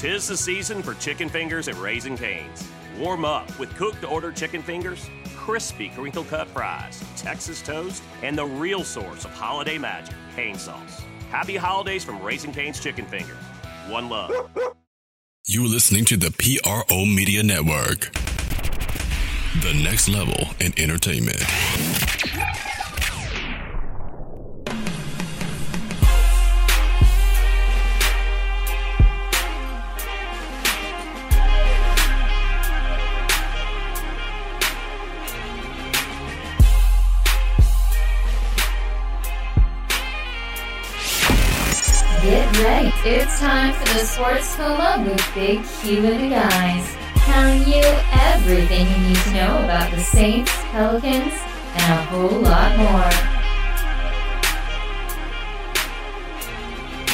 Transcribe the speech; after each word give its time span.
Tis 0.00 0.26
the 0.26 0.34
season 0.34 0.82
for 0.82 0.94
chicken 0.94 1.28
fingers 1.28 1.68
at 1.68 1.76
Raising 1.78 2.16
Cane's. 2.16 2.66
Warm 2.98 3.22
up 3.22 3.46
with 3.58 3.68
cooked 3.76 4.02
order 4.02 4.32
chicken 4.32 4.62
fingers, 4.62 5.10
crispy 5.36 5.90
crinkle 5.90 6.24
cut 6.24 6.48
fries, 6.48 7.04
Texas 7.18 7.60
toast, 7.60 8.02
and 8.22 8.38
the 8.38 8.46
real 8.46 8.82
source 8.82 9.26
of 9.26 9.30
holiday 9.32 9.76
magic, 9.76 10.14
cane 10.34 10.56
sauce. 10.56 11.02
Happy 11.28 11.54
holidays 11.54 12.02
from 12.02 12.22
Raising 12.22 12.50
Cane's 12.50 12.80
Chicken 12.80 13.04
Fingers. 13.04 13.36
One 13.90 14.08
love. 14.08 14.32
You're 15.44 15.68
listening 15.68 16.06
to 16.06 16.16
the 16.16 16.30
PRO 16.30 17.04
Media 17.04 17.42
Network, 17.42 18.10
the 19.60 19.78
next 19.84 20.08
level 20.08 20.46
in 20.60 20.72
entertainment. 20.78 21.44
The 43.94 44.04
Sports 44.04 44.54
Coma 44.54 45.04
with 45.04 45.34
Big 45.34 45.64
Q 45.64 46.04
and 46.06 46.24
the 46.24 46.28
guys. 46.28 46.96
Telling 47.24 47.66
you 47.66 47.82
everything 48.12 48.86
you 48.86 49.08
need 49.08 49.16
to 49.16 49.32
know 49.32 49.64
about 49.64 49.90
the 49.90 49.98
Saints, 50.00 50.52
Pelicans, 50.70 51.34
and 51.74 51.92
a 51.92 52.02
whole 52.04 52.40
lot 52.40 52.76
more. 52.78 53.10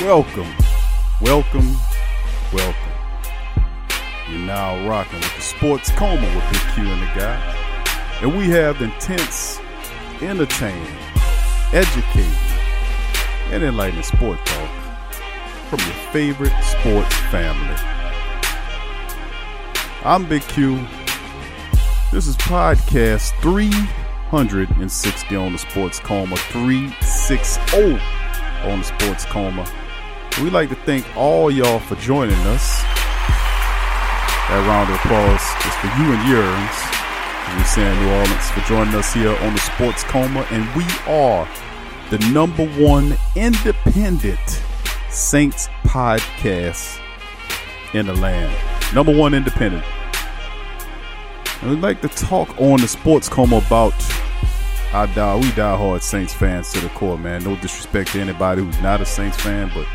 Welcome, 0.07 0.53
welcome, 1.23 1.77
welcome. 2.53 2.93
You're 4.29 4.41
now 4.41 4.87
rocking 4.87 5.21
with 5.21 5.35
the 5.35 5.43
Sports 5.43 5.91
Coma 5.93 6.35
with 6.35 6.53
Big 6.53 6.75
Q 6.75 6.85
and 6.85 7.01
the 7.01 7.19
guy. 7.19 8.19
And 8.21 8.37
we 8.37 8.49
have 8.51 8.83
intense, 8.83 9.59
entertaining, 10.21 10.97
educating, 11.73 12.31
and 13.51 13.63
enlightening 13.63 14.03
sport 14.03 14.45
talk 14.45 14.86
from 15.69 15.81
your 15.81 15.97
favorite 16.13 16.53
sports 16.63 17.13
family. 17.33 17.75
I'm 20.05 20.25
Big 20.29 20.43
Q. 20.43 20.77
This 22.13 22.29
is 22.29 22.37
podcast 22.37 23.33
360 23.43 25.37
on 25.37 25.53
the 25.53 25.59
Sports 25.59 25.99
Coma, 25.99 26.37
360 26.37 27.99
on 28.63 28.79
the 28.79 28.85
Sports 28.85 29.25
Coma. 29.25 29.67
We'd 30.41 30.53
like 30.53 30.69
to 30.69 30.77
thank 30.77 31.05
all 31.17 31.51
y'all 31.51 31.81
for 31.81 31.97
joining 31.97 32.39
us. 32.47 32.83
That 34.47 34.63
round 34.69 34.89
of 34.89 34.95
applause 35.03 35.43
is 35.67 35.75
for 35.83 35.91
you 35.99 36.15
and 36.15 36.23
yours. 36.31 36.77
We 37.59 37.65
say 37.65 37.91
in 37.91 37.99
New 38.05 38.13
Orleans 38.13 38.51
for 38.51 38.61
joining 38.69 38.95
us 38.95 39.13
here 39.13 39.37
on 39.37 39.53
the 39.53 39.61
Sports 39.61 40.05
Coma, 40.05 40.47
and 40.53 40.65
we 40.77 40.85
are 41.13 41.49
the 42.11 42.19
number 42.33 42.69
one 42.81 43.17
independent 43.35 44.63
Saints 45.17 45.69
podcast 45.83 47.01
in 47.95 48.05
the 48.05 48.15
land. 48.15 48.55
Number 48.95 49.17
one 49.17 49.33
independent. 49.33 49.83
And 51.63 51.71
we'd 51.71 51.81
like 51.81 52.03
to 52.03 52.09
talk 52.09 52.61
on 52.61 52.81
the 52.81 52.87
Sports 52.87 53.27
Coma 53.27 53.63
about 53.67 53.95
I 54.93 55.07
die, 55.15 55.37
we 55.37 55.51
die 55.53 55.75
hard 55.75 56.03
Saints 56.03 56.35
fans 56.35 56.71
to 56.75 56.81
the 56.81 56.91
core, 56.91 57.17
man. 57.17 57.45
No 57.45 57.57
disrespect 57.57 58.13
to 58.13 58.21
anybody 58.21 58.63
who's 58.63 58.79
not 58.83 59.01
a 59.01 59.07
Saints 59.07 59.39
fan, 59.41 59.71
but 59.75 59.87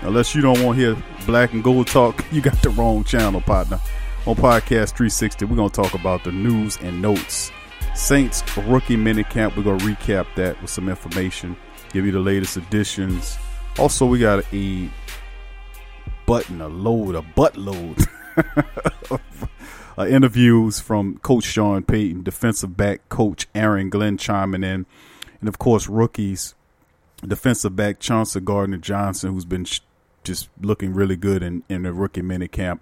unless 0.00 0.34
you 0.34 0.40
don't 0.40 0.62
want 0.64 0.78
to 0.78 0.94
hear 0.94 1.02
black 1.26 1.52
and 1.52 1.62
gold 1.62 1.88
talk, 1.88 2.24
you 2.32 2.40
got 2.40 2.60
the 2.62 2.70
wrong 2.70 3.04
channel, 3.04 3.42
partner. 3.42 3.78
On 4.26 4.34
Podcast 4.34 4.94
360, 4.96 5.44
we're 5.44 5.68
to 5.68 5.82
talk 5.82 5.92
about 5.92 6.24
the 6.24 6.32
news 6.32 6.78
and 6.78 7.02
notes. 7.02 7.52
Saints 7.94 8.42
rookie 8.56 8.96
minicamp, 8.96 9.56
we're 9.58 9.78
to 9.78 9.84
recap 9.84 10.26
that 10.36 10.58
with 10.62 10.70
some 10.70 10.88
information, 10.88 11.54
give 11.92 12.06
you 12.06 12.12
the 12.12 12.18
latest 12.18 12.56
additions. 12.56 13.36
Also, 13.78 14.06
we 14.06 14.18
got 14.18 14.44
a 14.52 14.88
button, 16.26 16.60
a 16.60 16.66
load, 16.68 17.14
a 17.14 17.22
buttload 17.22 18.06
of 19.10 19.48
uh, 19.96 20.06
interviews 20.06 20.80
from 20.80 21.18
Coach 21.18 21.44
Sean 21.44 21.84
Payton, 21.84 22.24
defensive 22.24 22.76
back 22.76 23.08
coach 23.08 23.46
Aaron 23.54 23.88
Glenn 23.88 24.18
chiming 24.18 24.64
in, 24.64 24.84
and 25.40 25.48
of 25.48 25.58
course, 25.58 25.88
rookies, 25.88 26.56
defensive 27.24 27.76
back 27.76 28.00
Chauncey 28.00 28.40
Gardner 28.40 28.78
Johnson, 28.78 29.32
who's 29.32 29.44
been 29.44 29.64
sh- 29.64 29.80
just 30.24 30.48
looking 30.60 30.92
really 30.92 31.16
good 31.16 31.42
in, 31.42 31.62
in 31.68 31.84
the 31.84 31.92
rookie 31.92 32.22
minicamp, 32.22 32.80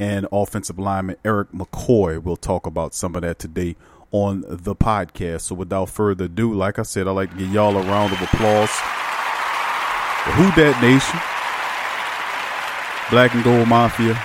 and 0.00 0.26
offensive 0.32 0.78
lineman 0.78 1.16
Erik 1.24 1.52
McCoy. 1.52 2.20
We'll 2.20 2.36
talk 2.36 2.66
about 2.66 2.94
some 2.94 3.14
of 3.14 3.22
that 3.22 3.38
today 3.38 3.76
on 4.10 4.44
the 4.48 4.74
podcast. 4.74 5.42
So 5.42 5.54
without 5.54 5.88
further 5.88 6.24
ado, 6.24 6.52
like 6.52 6.80
I 6.80 6.82
said, 6.82 7.06
I'd 7.06 7.12
like 7.12 7.30
to 7.30 7.36
give 7.36 7.52
y'all 7.52 7.76
a 7.76 7.82
round 7.82 8.12
of 8.12 8.20
applause. 8.20 8.70
Who 10.24 10.52
Dat 10.52 10.80
Nation, 10.80 11.18
Black 13.10 13.34
and 13.34 13.42
Gold 13.42 13.66
Mafia, 13.66 14.16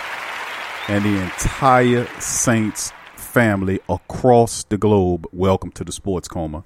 and 0.88 1.04
the 1.04 1.20
entire 1.24 2.06
Saints 2.20 2.94
family 3.16 3.80
across 3.90 4.64
the 4.66 4.78
globe. 4.78 5.26
Welcome 5.34 5.72
to 5.72 5.84
the 5.84 5.92
Sports 5.92 6.28
Coma. 6.28 6.64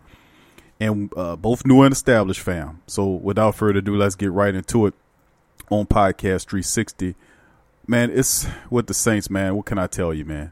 And 0.82 1.14
uh, 1.16 1.38
both 1.38 1.66
new 1.66 1.82
and 1.82 1.94
established 1.94 2.42
fam. 2.42 2.82
So 2.88 3.08
without 3.08 3.56
further 3.56 3.80
ado, 3.80 3.96
let's 3.96 4.16
get 4.16 4.34
right 4.34 4.54
into 4.54 4.86
it 4.86 4.94
on 5.70 5.86
Podcast 5.86 6.48
360. 6.48 7.16
Man, 7.88 8.12
it's 8.12 8.46
with 8.70 8.88
the 8.88 8.94
Saints, 8.94 9.30
man. 9.30 9.56
What 9.56 9.66
can 9.66 9.78
I 9.78 9.88
tell 9.88 10.14
you, 10.14 10.26
man? 10.26 10.52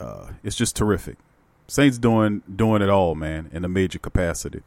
Uh, 0.00 0.32
it's 0.42 0.56
just 0.56 0.74
terrific. 0.74 1.16
Saints 1.68 1.96
doing 1.96 2.42
doing 2.54 2.82
it 2.82 2.90
all, 2.90 3.14
man, 3.14 3.50
in 3.52 3.64
a 3.64 3.68
major 3.68 4.00
capacity. 4.00 4.62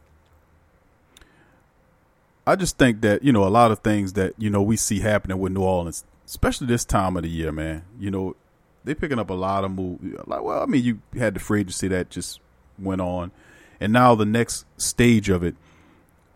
I 2.46 2.54
just 2.54 2.78
think 2.78 3.00
that 3.00 3.24
you 3.24 3.32
know 3.32 3.44
a 3.44 3.50
lot 3.50 3.72
of 3.72 3.80
things 3.80 4.12
that 4.12 4.34
you 4.38 4.50
know 4.50 4.62
we 4.62 4.76
see 4.76 5.00
happening 5.00 5.38
with 5.38 5.52
New 5.52 5.62
Orleans, 5.62 6.04
especially 6.26 6.68
this 6.68 6.84
time 6.84 7.16
of 7.16 7.24
the 7.24 7.28
year, 7.28 7.50
man. 7.50 7.82
You 7.98 8.10
know, 8.10 8.36
they 8.84 8.94
picking 8.94 9.18
up 9.18 9.30
a 9.30 9.34
lot 9.34 9.64
of 9.64 9.72
move. 9.72 9.98
Like, 10.26 10.42
well, 10.42 10.62
I 10.62 10.66
mean, 10.66 10.84
you 10.84 11.00
had 11.18 11.34
the 11.34 11.40
free 11.40 11.60
agency 11.60 11.88
that 11.88 12.10
just 12.10 12.40
went 12.78 13.00
on, 13.00 13.32
and 13.80 13.92
now 13.92 14.14
the 14.14 14.24
next 14.24 14.64
stage 14.76 15.28
of 15.28 15.42
it, 15.42 15.56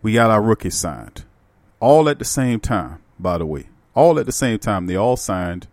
we 0.03 0.15
got 0.15 0.31
our 0.31 0.43
rookies 0.43 0.75
signed, 0.75 1.25
all 1.79 2.09
at 2.09 2.19
the 2.19 2.25
same 2.25 2.59
time. 2.59 2.99
By 3.19 3.39
the 3.39 3.47
way, 3.47 3.67
all 3.95 4.19
at 4.19 4.27
the 4.27 4.33
same 4.33 4.59
time, 4.59 4.87
they 4.87 4.97
all 4.97 5.17
signed, 5.17 5.69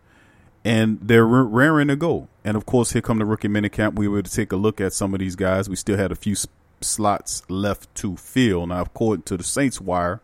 and 0.64 1.00
they're 1.02 1.26
raring 1.26 1.88
to 1.88 1.96
go. 1.96 2.28
And 2.44 2.56
of 2.56 2.66
course, 2.68 2.92
here 2.92 3.02
come 3.02 3.18
the 3.18 3.26
rookie 3.26 3.48
minicamp. 3.48 3.96
We 3.96 4.08
were 4.08 4.22
to 4.22 4.32
take 4.32 4.52
a 4.52 4.56
look 4.56 4.80
at 4.80 4.94
some 4.94 5.14
of 5.16 5.20
these 5.20 5.36
guys. 5.36 5.68
We 5.68 5.76
still 5.76 5.98
had 5.98 6.12
a 6.12 6.16
few 6.16 6.36
slots 6.82 7.42
left 7.50 7.94
to 7.96 8.16
fill. 8.18 8.68
Now, 8.68 8.82
according 8.82 9.24
to 9.24 9.38
the 9.38 9.44
Saints 9.44 9.82
Wire, 9.82 10.22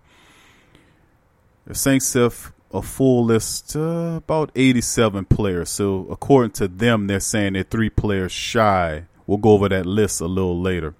the 1.65 1.75
Saints 1.75 2.13
have 2.13 2.53
a 2.71 2.81
full 2.81 3.23
list, 3.23 3.75
uh, 3.75 4.15
about 4.17 4.51
87 4.55 5.25
players. 5.25 5.69
So, 5.69 6.07
according 6.09 6.51
to 6.51 6.67
them, 6.67 7.07
they're 7.07 7.19
saying 7.19 7.53
they're 7.53 7.63
three 7.63 7.89
players 7.89 8.31
shy. 8.31 9.05
We'll 9.27 9.37
go 9.37 9.51
over 9.51 9.69
that 9.69 9.85
list 9.85 10.19
a 10.21 10.25
little 10.25 10.59
later. 10.59 10.95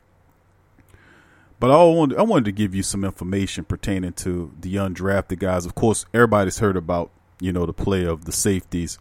But 1.60 1.72
I 1.72 1.84
wanted, 1.84 2.18
I 2.18 2.24
wanted 2.24 2.46
to 2.46 2.52
give 2.52 2.76
you 2.76 2.84
some 2.84 3.04
information 3.04 3.64
pertaining 3.64 4.14
to 4.14 4.52
the 4.60 4.76
undrafted 4.76 5.40
guys. 5.40 5.66
Of 5.66 5.76
course, 5.76 6.06
everybody's 6.14 6.60
heard 6.60 6.78
about, 6.78 7.10
you 7.40 7.54
know, 7.54 7.66
the 7.66 7.74
play 7.74 8.06
of 8.06 8.26
the 8.26 8.32
safeties, 8.32 9.00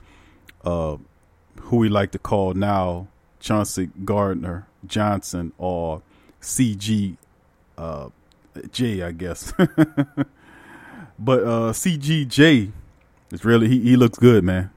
uh, 0.64 0.96
who 1.60 1.76
we 1.76 1.88
like 1.88 2.12
to 2.12 2.18
call 2.18 2.54
now 2.54 3.08
Chauncey 3.40 3.90
Gardner 4.04 4.68
Johnson 4.86 5.52
or 5.58 6.02
CG 6.40 7.16
uh, 7.76 8.08
J, 8.70 9.02
I 9.02 9.12
guess. 9.12 9.52
But 11.24 11.44
uh, 11.44 11.72
CGJ 11.72 12.72
is 13.30 13.44
really 13.44 13.68
he, 13.68 13.80
he 13.80 13.96
looks 13.96 14.18
good, 14.18 14.42
man. 14.42 14.70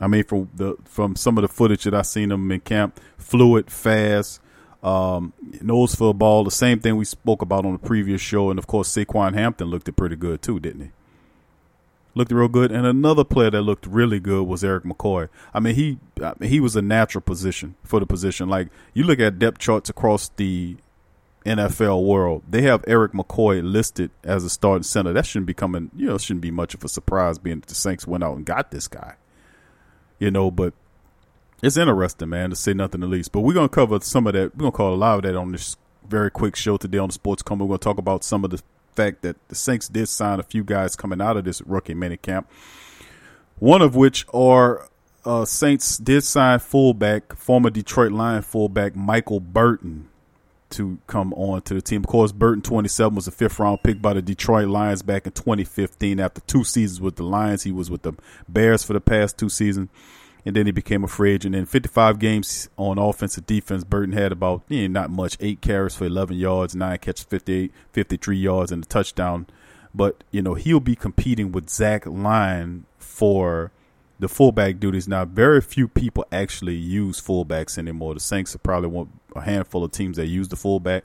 I 0.00 0.06
mean, 0.06 0.24
from 0.24 0.48
the 0.54 0.76
from 0.84 1.14
some 1.14 1.36
of 1.36 1.42
the 1.42 1.48
footage 1.48 1.84
that 1.84 1.94
I 1.94 2.02
seen 2.02 2.32
him 2.32 2.50
in 2.50 2.60
camp, 2.60 2.98
fluid, 3.18 3.70
fast, 3.70 4.40
um, 4.82 5.34
nose 5.60 5.94
for 5.94 6.10
a 6.10 6.14
ball. 6.14 6.44
The 6.44 6.50
same 6.50 6.80
thing 6.80 6.96
we 6.96 7.04
spoke 7.04 7.42
about 7.42 7.66
on 7.66 7.72
the 7.72 7.78
previous 7.78 8.22
show, 8.22 8.48
and 8.48 8.58
of 8.58 8.66
course 8.66 8.90
Saquan 8.90 9.34
Hampton 9.34 9.68
looked 9.68 9.88
it 9.88 9.92
pretty 9.92 10.16
good 10.16 10.40
too, 10.40 10.58
didn't 10.58 10.80
he? 10.80 10.90
Looked 12.14 12.32
real 12.32 12.48
good. 12.48 12.72
And 12.72 12.86
another 12.86 13.22
player 13.22 13.50
that 13.50 13.62
looked 13.62 13.86
really 13.86 14.20
good 14.20 14.44
was 14.44 14.64
Erik 14.64 14.84
McCoy. 14.84 15.28
I 15.52 15.60
mean, 15.60 15.74
he 15.74 15.98
I 16.22 16.32
mean, 16.38 16.48
he 16.48 16.60
was 16.60 16.76
a 16.76 16.82
natural 16.82 17.20
position 17.20 17.74
for 17.84 18.00
the 18.00 18.06
position. 18.06 18.48
Like 18.48 18.68
you 18.94 19.04
look 19.04 19.20
at 19.20 19.38
depth 19.38 19.58
charts 19.58 19.90
across 19.90 20.30
the 20.30 20.76
NFL 21.44 22.04
world. 22.04 22.42
They 22.48 22.62
have 22.62 22.84
Erik 22.86 23.12
McCoy 23.12 23.62
listed 23.62 24.10
as 24.22 24.44
a 24.44 24.50
starting 24.50 24.82
center. 24.82 25.12
That 25.12 25.26
shouldn't 25.26 25.46
be 25.46 25.54
coming, 25.54 25.90
you 25.96 26.06
know, 26.06 26.18
shouldn't 26.18 26.42
be 26.42 26.50
much 26.50 26.74
of 26.74 26.84
a 26.84 26.88
surprise 26.88 27.38
being 27.38 27.60
that 27.60 27.68
the 27.68 27.74
Saints 27.74 28.06
went 28.06 28.22
out 28.22 28.36
and 28.36 28.44
got 28.44 28.70
this 28.70 28.88
guy. 28.88 29.14
You 30.18 30.30
know, 30.30 30.50
but 30.50 30.74
it's 31.62 31.76
interesting, 31.76 32.28
man, 32.28 32.50
to 32.50 32.56
say 32.56 32.74
nothing 32.74 33.00
the 33.00 33.06
least. 33.06 33.32
But 33.32 33.40
we're 33.40 33.54
gonna 33.54 33.68
cover 33.68 33.98
some 34.00 34.26
of 34.26 34.34
that. 34.34 34.54
We're 34.54 34.60
gonna 34.60 34.72
call 34.72 34.94
a 34.94 34.96
lot 34.96 35.16
of 35.16 35.22
that 35.22 35.36
on 35.36 35.52
this 35.52 35.76
very 36.06 36.30
quick 36.30 36.56
show 36.56 36.76
today 36.76 36.98
on 36.98 37.08
the 37.08 37.14
Sports 37.14 37.42
Coma. 37.42 37.64
We're 37.64 37.70
gonna 37.70 37.78
talk 37.78 37.98
about 37.98 38.22
some 38.22 38.44
of 38.44 38.50
the 38.50 38.62
fact 38.94 39.22
that 39.22 39.36
the 39.48 39.54
Saints 39.54 39.88
did 39.88 40.08
sign 40.08 40.40
a 40.40 40.42
few 40.42 40.62
guys 40.62 40.94
coming 40.96 41.22
out 41.22 41.36
of 41.38 41.44
this 41.44 41.62
rookie 41.62 41.94
mini 41.94 42.16
camp. 42.18 42.50
one 43.58 43.80
of 43.80 43.94
which 43.94 44.26
are 44.34 44.88
uh, 45.24 45.44
Saints 45.46 45.96
did 45.96 46.22
sign 46.22 46.58
fullback, 46.58 47.34
former 47.34 47.70
Detroit 47.70 48.12
Lion 48.12 48.42
fullback 48.42 48.94
Michael 48.94 49.40
Burton 49.40 50.09
to 50.70 50.98
come 51.06 51.32
on 51.34 51.62
to 51.62 51.74
the 51.74 51.82
team. 51.82 52.02
Of 52.02 52.06
course, 52.06 52.32
Burton, 52.32 52.62
27, 52.62 53.14
was 53.14 53.26
a 53.26 53.30
fifth 53.30 53.58
round 53.58 53.82
pick 53.82 54.00
by 54.00 54.14
the 54.14 54.22
Detroit 54.22 54.68
Lions 54.68 55.02
back 55.02 55.26
in 55.26 55.32
2015. 55.32 56.20
After 56.20 56.40
two 56.42 56.64
seasons 56.64 57.00
with 57.00 57.16
the 57.16 57.22
Lions, 57.22 57.64
he 57.64 57.72
was 57.72 57.90
with 57.90 58.02
the 58.02 58.12
Bears 58.48 58.82
for 58.82 58.92
the 58.92 59.00
past 59.00 59.38
two 59.38 59.48
seasons, 59.48 59.88
and 60.44 60.56
then 60.56 60.66
he 60.66 60.72
became 60.72 61.04
a 61.04 61.08
free 61.08 61.32
agent. 61.32 61.54
In 61.54 61.66
55 61.66 62.18
games 62.18 62.68
on 62.76 62.98
offense 62.98 63.36
and 63.36 63.46
defense, 63.46 63.84
Burton 63.84 64.12
had 64.12 64.32
about 64.32 64.62
know, 64.70 64.88
not 64.88 65.10
much, 65.10 65.36
eight 65.40 65.60
carries 65.60 65.94
for 65.94 66.06
11 66.06 66.36
yards, 66.36 66.74
nine 66.74 66.98
catches, 66.98 67.24
58, 67.24 67.72
53 67.92 68.36
yards, 68.36 68.72
and 68.72 68.84
a 68.84 68.88
touchdown. 68.88 69.46
But 69.94 70.22
you 70.30 70.40
know 70.40 70.54
he'll 70.54 70.80
be 70.80 70.94
competing 70.94 71.52
with 71.52 71.68
Zach 71.68 72.06
Line 72.06 72.86
for 72.98 73.72
the 74.20 74.28
fullback 74.28 74.78
duties. 74.78 75.08
Now, 75.08 75.24
very 75.24 75.60
few 75.60 75.88
people 75.88 76.24
actually 76.30 76.74
use 76.74 77.20
fullbacks 77.20 77.78
anymore. 77.78 78.14
The 78.14 78.20
Saints 78.20 78.54
probably 78.62 78.90
one 78.90 79.08
a 79.34 79.40
handful 79.40 79.84
of 79.84 79.92
teams 79.92 80.16
that 80.16 80.26
use 80.26 80.48
the 80.48 80.56
fullback, 80.56 81.04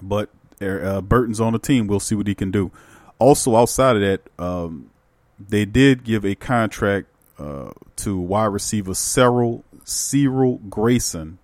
but 0.00 0.30
uh, 0.60 1.00
Burton's 1.00 1.40
on 1.40 1.52
the 1.52 1.58
team. 1.58 1.86
We'll 1.86 2.00
see 2.00 2.14
what 2.14 2.26
he 2.26 2.34
can 2.34 2.50
do. 2.50 2.70
Also, 3.18 3.56
outside 3.56 3.96
of 3.96 4.02
that, 4.02 4.20
um, 4.42 4.90
they 5.38 5.64
did 5.64 6.04
give 6.04 6.24
a 6.24 6.34
contract 6.34 7.06
uh, 7.38 7.70
to 7.96 8.18
wide 8.18 8.46
receiver 8.46 8.94
Cyril 8.94 9.64
Cyril 9.84 10.58
Grayson 10.68 11.38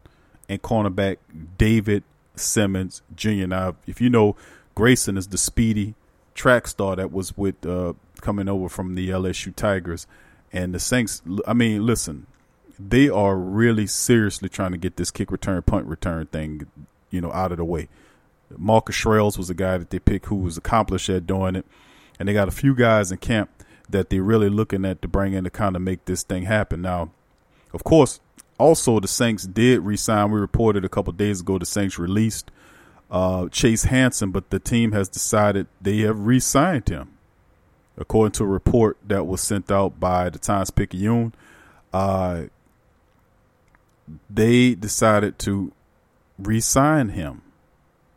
and 0.49 0.63
cornerback 0.63 1.19
David 1.59 2.05
Simmons 2.35 3.03
Jr. 3.15 3.47
Now, 3.47 3.77
if 3.87 4.01
you 4.01 4.11
know, 4.11 4.37
Grayson 4.75 5.17
is 5.17 5.29
the 5.29 5.39
speedy 5.39 5.95
track 6.35 6.69
star 6.69 6.97
that 6.97 7.11
was 7.11 7.37
with 7.37 7.65
uh, 7.67 7.95
coming 8.21 8.49
over 8.49 8.69
from 8.69 8.95
the 8.95 9.09
LSU 9.09 9.55
Tigers. 9.55 10.07
And 10.53 10.75
the 10.75 10.79
Saints, 10.79 11.23
I 11.47 11.55
mean, 11.55 11.85
listen, 11.85 12.27
they 12.79 13.09
are 13.09 13.37
really 13.37 13.87
seriously 13.87 14.49
trying 14.49 14.73
to 14.73 14.79
get 14.79 14.97
this 14.97 15.11
kick 15.11 15.31
return, 15.31 15.63
punt 15.63 15.87
return 15.87 16.27
thing, 16.27 16.67
you 17.11 17.21
know, 17.21 17.33
out 17.33 17.53
of 17.53 17.59
the 17.59 17.65
way. 17.65 17.89
Marcus 18.57 18.95
Sherels 18.95 19.39
was 19.39 19.51
a 19.51 19.55
guy 19.55 19.79
that 19.79 19.91
they 19.91 19.99
picked 19.99 20.27
who 20.27 20.37
was 20.37 20.57
accomplished 20.57 21.09
at 21.09 21.27
doing 21.27 21.57
it. 21.57 21.67
And 22.19 22.29
they 22.29 22.33
got 22.33 22.49
a 22.49 22.53
few 22.53 22.75
guys 22.75 23.11
in 23.11 23.19
camp 23.19 23.51
that 23.89 24.11
they're 24.11 24.23
really 24.23 24.49
looking 24.49 24.85
at 24.85 25.03
to 25.03 25.09
bring 25.09 25.33
in 25.33 25.45
to 25.45 25.51
kind 25.51 25.77
of 25.77 25.83
make 25.83 26.05
this 26.05 26.23
thing 26.23 26.45
happen. 26.45 26.83
Now, 26.83 27.11
of 27.73 27.85
course, 27.85 28.21
also 28.59 29.01
the 29.01 29.09
Saints 29.09 29.47
did 29.47 29.81
resign. 29.81 30.31
We 30.31 30.41
reported 30.41 30.85
a 30.85 30.89
couple 30.89 31.13
days 31.13 31.41
ago 31.41 31.59
the 31.59 31.67
Saints 31.67 31.99
released 31.99 32.51
uh, 33.11 33.49
Chase 33.49 33.85
Hansen, 33.85 34.31
but 34.31 34.51
the 34.51 34.59
team 34.59 34.93
has 34.93 35.09
decided 35.09 35.67
they 35.81 35.99
have 35.99 36.19
re-signed 36.19 36.89
him 36.89 37.17
according 37.99 38.33
to 38.33 38.45
a 38.45 38.47
report 38.47 38.99
that 39.07 39.27
was 39.27 39.41
sent 39.41 39.71
out 39.71 39.99
by 39.99 40.29
the 40.29 40.39
Times 40.39 40.71
Picayune, 40.71 41.33
uh, 41.93 42.43
they 44.31 44.75
decided 44.75 45.39
to 45.41 45.73
re-sign 46.39 47.11
him, 47.11 47.43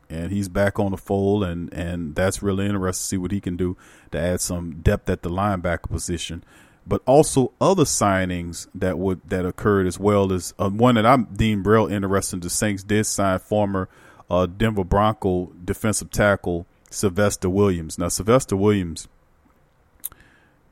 and 0.10 0.32
he's 0.32 0.50
back 0.50 0.80
on 0.80 0.92
the 0.92 0.98
fold, 0.98 1.44
and 1.44 1.74
and 1.74 2.16
that's 2.16 2.42
really 2.42 2.66
interesting 2.66 3.02
to 3.02 3.08
see 3.08 3.18
what 3.18 3.32
he 3.32 3.40
can 3.40 3.56
do 3.56 3.78
to 4.12 4.20
add 4.20 4.42
some 4.42 4.82
depth 4.82 5.10
at 5.10 5.22
the 5.22 5.30
linebacker 5.30 5.90
position. 5.90 6.44
But 6.88 7.04
also 7.06 7.52
other 7.62 7.84
signings 7.84 8.68
that 8.74 8.98
would 8.98 9.22
that 9.30 9.46
occurred 9.46 9.86
as 9.86 10.00
well 10.00 10.34
as 10.34 10.54
uh, 10.58 10.70
one 10.70 10.96
that 10.96 11.06
I'm 11.06 11.26
deemed 11.26 11.66
real 11.68 11.86
interesting. 11.88 12.40
The 12.40 12.50
Saints 12.50 12.84
did 12.84 13.06
sign 13.06 13.40
former 13.40 13.90
uh, 14.30 14.48
Denver 14.48 14.84
Bronco 14.84 15.52
defensive 15.64 16.10
tackle 16.10 16.66
Sylvester 16.90 17.50
Williams. 17.50 17.98
Now 17.98 18.08
Sylvester 18.08 18.56
Williams 18.56 19.08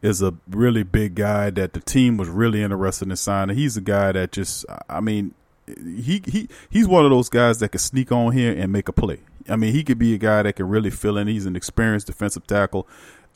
is 0.07 0.21
a 0.21 0.33
really 0.49 0.83
big 0.83 1.15
guy 1.15 1.49
that 1.51 1.73
the 1.73 1.81
team 1.81 2.17
was 2.17 2.29
really 2.29 2.63
interested 2.63 3.09
in 3.09 3.15
signing. 3.15 3.57
He's 3.57 3.77
a 3.77 3.81
guy 3.81 4.11
that 4.13 4.31
just, 4.31 4.65
I 4.89 5.01
mean, 5.01 5.33
he 5.67 6.21
he 6.25 6.47
he's 6.69 6.87
one 6.87 7.03
of 7.03 7.11
those 7.11 7.29
guys 7.29 7.59
that 7.59 7.69
can 7.69 7.79
sneak 7.79 8.11
on 8.11 8.31
here 8.31 8.53
and 8.57 8.71
make 8.71 8.87
a 8.87 8.93
play. 8.93 9.19
I 9.49 9.57
mean, 9.57 9.73
he 9.73 9.83
could 9.83 9.99
be 9.99 10.13
a 10.13 10.17
guy 10.17 10.43
that 10.43 10.53
can 10.53 10.69
really 10.69 10.89
fill 10.89 11.17
in. 11.17 11.27
He's 11.27 11.45
an 11.45 11.55
experienced 11.55 12.07
defensive 12.07 12.47
tackle. 12.47 12.87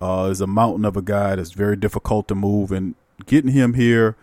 Uh, 0.02 0.30
is 0.32 0.42
a 0.42 0.48
mountain 0.48 0.86
of 0.86 0.98
a 0.98 1.02
guy 1.02 1.36
that's 1.36 1.52
very 1.52 1.76
difficult 1.76 2.28
to 2.30 2.36
move, 2.36 2.72
and 2.72 2.96
getting 3.26 3.52
him 3.52 3.76
here 3.76 4.16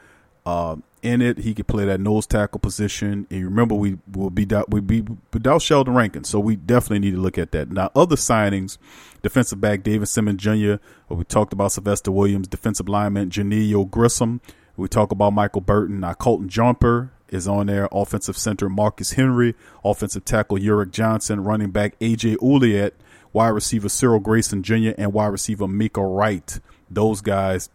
uh, 0.45 0.77
in 1.03 1.23
it, 1.23 1.39
he 1.39 1.55
could 1.55 1.67
play 1.67 1.85
that 1.85 2.00
nose 2.00 2.27
tackle 2.27 2.61
position. 2.61 3.27
And 3.31 3.45
remember, 3.45 3.75
we 3.75 3.99
will 4.12 4.31
be 4.31 4.47
we 4.69 4.81
be 4.81 5.05
without 5.33 5.62
Sheldon 5.62 5.95
Rankin, 5.95 6.25
so 6.25 6.41
we 6.41 6.56
definitely 6.56 7.00
need 7.00 7.17
to 7.17 7.21
look 7.21 7.39
at 7.39 7.53
that. 7.53 7.71
Now, 7.71 7.91
other 7.95 8.17
signings, 8.17 8.79
defensive 9.23 9.61
back 9.61 9.83
David 9.83 10.06
Simmons 10.06 10.43
Jr. 10.43 10.75
We 11.09 11.25
talked 11.25 11.53
about 11.53 11.73
Sylvester 11.73 12.11
Williams, 12.11 12.49
defensive 12.49 12.89
lineman 12.89 13.31
Janelle 13.31 13.91
Grissom. 13.91 14.41
We 14.77 14.89
talk 14.89 15.11
about 15.11 15.33
Michael 15.33 15.61
Burton. 15.61 16.00
Now, 16.00 16.15
Colton 16.15 16.49
Jumper 16.49 17.11
is 17.29 17.49
on 17.49 17.67
there. 17.67 17.89
Offensive 17.91 18.39
center 18.39 18.69
Marcus 18.69 19.12
Henry, 19.12 19.55
offensive 19.85 20.25
tackle 20.25 20.59
Uric 20.59 20.93
Johnson, 20.93 21.43
running 21.43 21.71
back 21.71 21.99
AJ 21.99 22.37
Ouellette, 22.37 22.93
wide 23.33 23.49
receiver 23.49 23.89
Cyril 23.89 24.21
Grayson 24.21 24.62
Jr., 24.62 24.91
and 24.97 25.12
wide 25.12 25.27
receiver 25.27 25.67
Mika 25.67 26.03
Wright. 26.03 26.61
Those 26.91 27.21
guys 27.21 27.71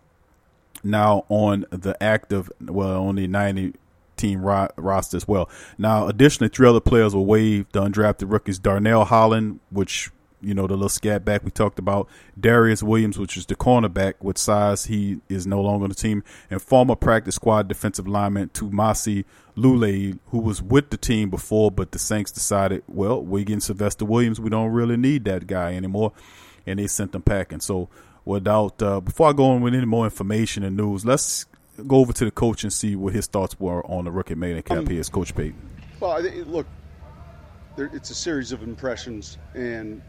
now 0.83 1.25
on 1.29 1.65
the 1.69 2.01
active, 2.01 2.51
well, 2.61 3.05
on 3.05 3.15
the 3.15 3.27
90 3.27 3.73
team 4.17 4.41
ro- 4.41 4.69
roster 4.77 5.17
as 5.17 5.27
well. 5.27 5.49
Now, 5.77 6.07
additionally, 6.07 6.49
three 6.49 6.67
other 6.67 6.79
players 6.79 7.15
were 7.15 7.21
waived. 7.21 7.73
The 7.73 7.81
undrafted 7.81 8.31
rookies 8.31 8.59
Darnell 8.59 9.05
Holland, 9.05 9.59
which 9.69 10.11
you 10.41 10.53
know 10.53 10.67
the 10.67 10.73
little 10.73 10.89
scat 10.89 11.23
back 11.23 11.43
we 11.43 11.51
talked 11.51 11.79
about, 11.79 12.07
Darius 12.39 12.83
Williams, 12.83 13.17
which 13.17 13.37
is 13.37 13.45
the 13.45 13.55
cornerback 13.55 14.15
with 14.21 14.37
size. 14.37 14.85
He 14.85 15.19
is 15.29 15.47
no 15.47 15.61
longer 15.61 15.85
on 15.85 15.89
the 15.89 15.95
team, 15.95 16.23
and 16.49 16.61
former 16.61 16.95
practice 16.95 17.35
squad 17.35 17.67
defensive 17.67 18.07
lineman 18.07 18.49
Tumasi 18.49 19.25
Lule, 19.55 20.19
who 20.27 20.39
was 20.39 20.61
with 20.61 20.89
the 20.89 20.97
team 20.97 21.29
before, 21.29 21.71
but 21.71 21.91
the 21.91 21.99
Saints 21.99 22.31
decided, 22.31 22.83
well, 22.87 23.21
we're 23.21 23.45
getting 23.45 23.61
Sylvester 23.61 24.05
Williams. 24.05 24.39
We 24.39 24.49
don't 24.49 24.71
really 24.71 24.97
need 24.97 25.25
that 25.25 25.47
guy 25.47 25.75
anymore, 25.75 26.11
and 26.65 26.79
they 26.79 26.87
sent 26.87 27.13
them 27.13 27.21
packing. 27.21 27.61
So 27.61 27.89
without 28.25 28.81
uh, 28.81 28.99
before 29.01 29.29
I 29.29 29.33
go 29.33 29.45
on 29.45 29.61
with 29.61 29.73
any 29.73 29.85
more 29.85 30.05
information 30.05 30.63
and 30.63 30.77
news, 30.77 31.05
let's 31.05 31.45
go 31.87 31.97
over 31.97 32.13
to 32.13 32.25
the 32.25 32.31
coach 32.31 32.63
and 32.63 32.71
see 32.71 32.95
what 32.95 33.13
his 33.13 33.27
thoughts 33.27 33.59
were 33.59 33.85
on 33.85 34.05
the 34.05 34.11
rookie 34.11 34.35
maiden 34.35 34.61
cap 34.61 34.87
here 34.87 34.99
as 34.99 35.09
Coach 35.09 35.35
Payton. 35.35 35.59
Well, 35.99 36.21
look, 36.21 36.67
there, 37.75 37.89
it's 37.93 38.09
a 38.09 38.15
series 38.15 38.51
of 38.51 38.63
impressions, 38.63 39.37
and 39.53 40.01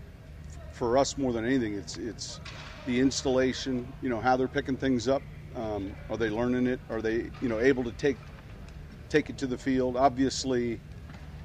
for 0.72 0.98
us 0.98 1.16
more 1.16 1.32
than 1.32 1.44
anything, 1.44 1.74
it's 1.74 1.96
it's 1.96 2.40
the 2.86 3.00
installation. 3.00 3.90
You 4.02 4.08
know 4.08 4.20
how 4.20 4.36
they're 4.36 4.48
picking 4.48 4.76
things 4.76 5.08
up. 5.08 5.22
Um, 5.56 5.94
are 6.10 6.16
they 6.16 6.30
learning 6.30 6.66
it? 6.66 6.80
Are 6.90 7.00
they 7.00 7.30
you 7.40 7.48
know 7.48 7.60
able 7.60 7.84
to 7.84 7.92
take 7.92 8.16
take 9.08 9.30
it 9.30 9.38
to 9.38 9.46
the 9.46 9.58
field? 9.58 9.96
Obviously, 9.96 10.80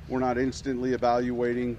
we're 0.07 0.19
not 0.19 0.37
instantly 0.37 0.93
evaluating 0.93 1.77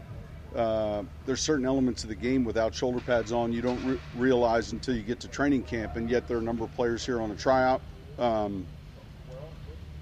uh, 0.54 1.02
there's 1.26 1.40
certain 1.40 1.64
elements 1.64 2.02
of 2.02 2.08
the 2.08 2.14
game 2.14 2.44
without 2.44 2.74
shoulder 2.74 3.00
pads 3.00 3.30
on 3.32 3.52
you 3.52 3.62
don't 3.62 3.84
re- 3.84 3.98
realize 4.16 4.72
until 4.72 4.96
you 4.96 5.02
get 5.02 5.20
to 5.20 5.28
training 5.28 5.62
camp, 5.62 5.96
and 5.96 6.10
yet 6.10 6.26
there 6.26 6.36
are 6.36 6.40
a 6.40 6.44
number 6.44 6.64
of 6.64 6.74
players 6.74 7.06
here 7.06 7.20
on 7.20 7.30
a 7.30 7.36
tryout. 7.36 7.80
Um, 8.18 8.66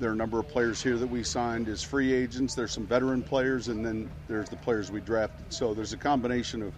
there 0.00 0.10
are 0.10 0.12
a 0.12 0.16
number 0.16 0.38
of 0.38 0.48
players 0.48 0.82
here 0.82 0.96
that 0.96 1.06
we 1.06 1.22
signed 1.22 1.68
as 1.68 1.82
free 1.82 2.12
agents. 2.12 2.54
There's 2.54 2.72
some 2.72 2.86
veteran 2.86 3.22
players, 3.22 3.68
and 3.68 3.84
then 3.84 4.08
there's 4.28 4.48
the 4.48 4.56
players 4.56 4.90
we 4.90 5.00
drafted. 5.00 5.52
So 5.52 5.74
there's 5.74 5.92
a 5.92 5.96
combination 5.96 6.62
of 6.62 6.72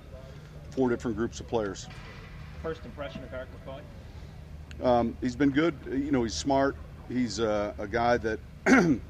four 0.71 0.89
different 0.89 1.17
groups 1.17 1.39
of 1.39 1.47
players. 1.47 1.89
First 2.62 2.85
impression 2.85 3.23
of 3.23 3.33
Erik 3.33 3.49
McCoy? 3.67 4.87
Um, 4.87 5.15
he's 5.21 5.37
been 5.37 5.50
good. 5.50 5.77
You 5.87 6.11
know, 6.11 6.23
he's 6.23 6.35
smart. 6.35 6.77
He's 7.09 7.41
uh, 7.41 7.75
a 7.79 7.87
guy 7.87 8.17
that, 8.19 8.41
you 8.69 9.00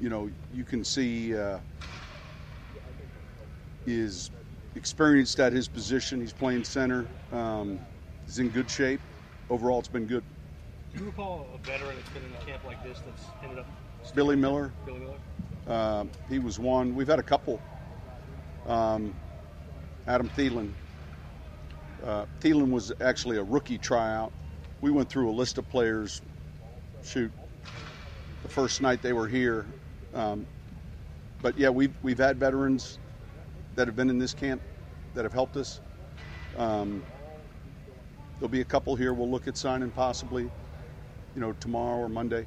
know, 0.00 0.28
you 0.52 0.64
can 0.64 0.84
see. 0.84 1.36
Uh, 1.36 1.58
is 3.86 4.30
experienced 4.74 5.38
at 5.40 5.52
his 5.52 5.68
position. 5.68 6.20
He's 6.20 6.32
playing 6.32 6.64
center. 6.64 7.06
Um, 7.32 7.78
he's 8.26 8.38
in 8.38 8.48
good 8.48 8.70
shape. 8.70 9.00
Overall, 9.50 9.78
it's 9.78 9.88
been 9.88 10.06
good. 10.06 10.22
Do 10.92 11.00
you 11.00 11.06
recall 11.06 11.46
a 11.54 11.66
veteran 11.66 11.96
that's 11.96 12.10
been 12.10 12.24
in 12.24 12.32
a 12.34 12.44
camp 12.44 12.64
like 12.64 12.82
this 12.84 13.00
that's 13.04 13.24
ended 13.42 13.58
up? 13.58 13.66
Billy 14.14 14.36
Miller. 14.36 14.72
Billy 14.84 15.00
Miller. 15.00 15.18
Uh, 15.66 16.04
he 16.28 16.38
was 16.38 16.58
one. 16.58 16.94
We've 16.94 17.08
had 17.08 17.18
a 17.18 17.22
couple. 17.22 17.60
Um, 18.66 19.14
Adam 20.06 20.28
Thielen. 20.36 20.72
Uh, 22.04 22.26
Thielen 22.40 22.70
was 22.70 22.92
actually 23.00 23.36
a 23.36 23.42
rookie 23.42 23.78
tryout. 23.78 24.32
We 24.80 24.90
went 24.90 25.08
through 25.08 25.30
a 25.30 25.32
list 25.32 25.58
of 25.58 25.68
players. 25.70 26.20
Shoot, 27.04 27.30
the 28.42 28.48
first 28.48 28.80
night 28.80 29.02
they 29.02 29.12
were 29.12 29.28
here. 29.28 29.66
Um, 30.14 30.46
but 31.40 31.56
yeah, 31.56 31.70
we've 31.70 31.94
we've 32.02 32.18
had 32.18 32.38
veterans 32.38 32.98
that 33.74 33.86
have 33.86 33.96
been 33.96 34.10
in 34.10 34.18
this 34.18 34.34
camp 34.34 34.60
that 35.14 35.24
have 35.24 35.32
helped 35.32 35.56
us. 35.56 35.80
Um, 36.56 37.02
there'll 38.38 38.48
be 38.48 38.60
a 38.60 38.64
couple 38.64 38.94
here 38.96 39.14
we'll 39.14 39.30
look 39.30 39.48
at 39.48 39.56
signing 39.56 39.90
possibly, 39.90 40.44
you 41.34 41.40
know, 41.40 41.52
tomorrow 41.54 41.98
or 41.98 42.08
Monday, 42.08 42.46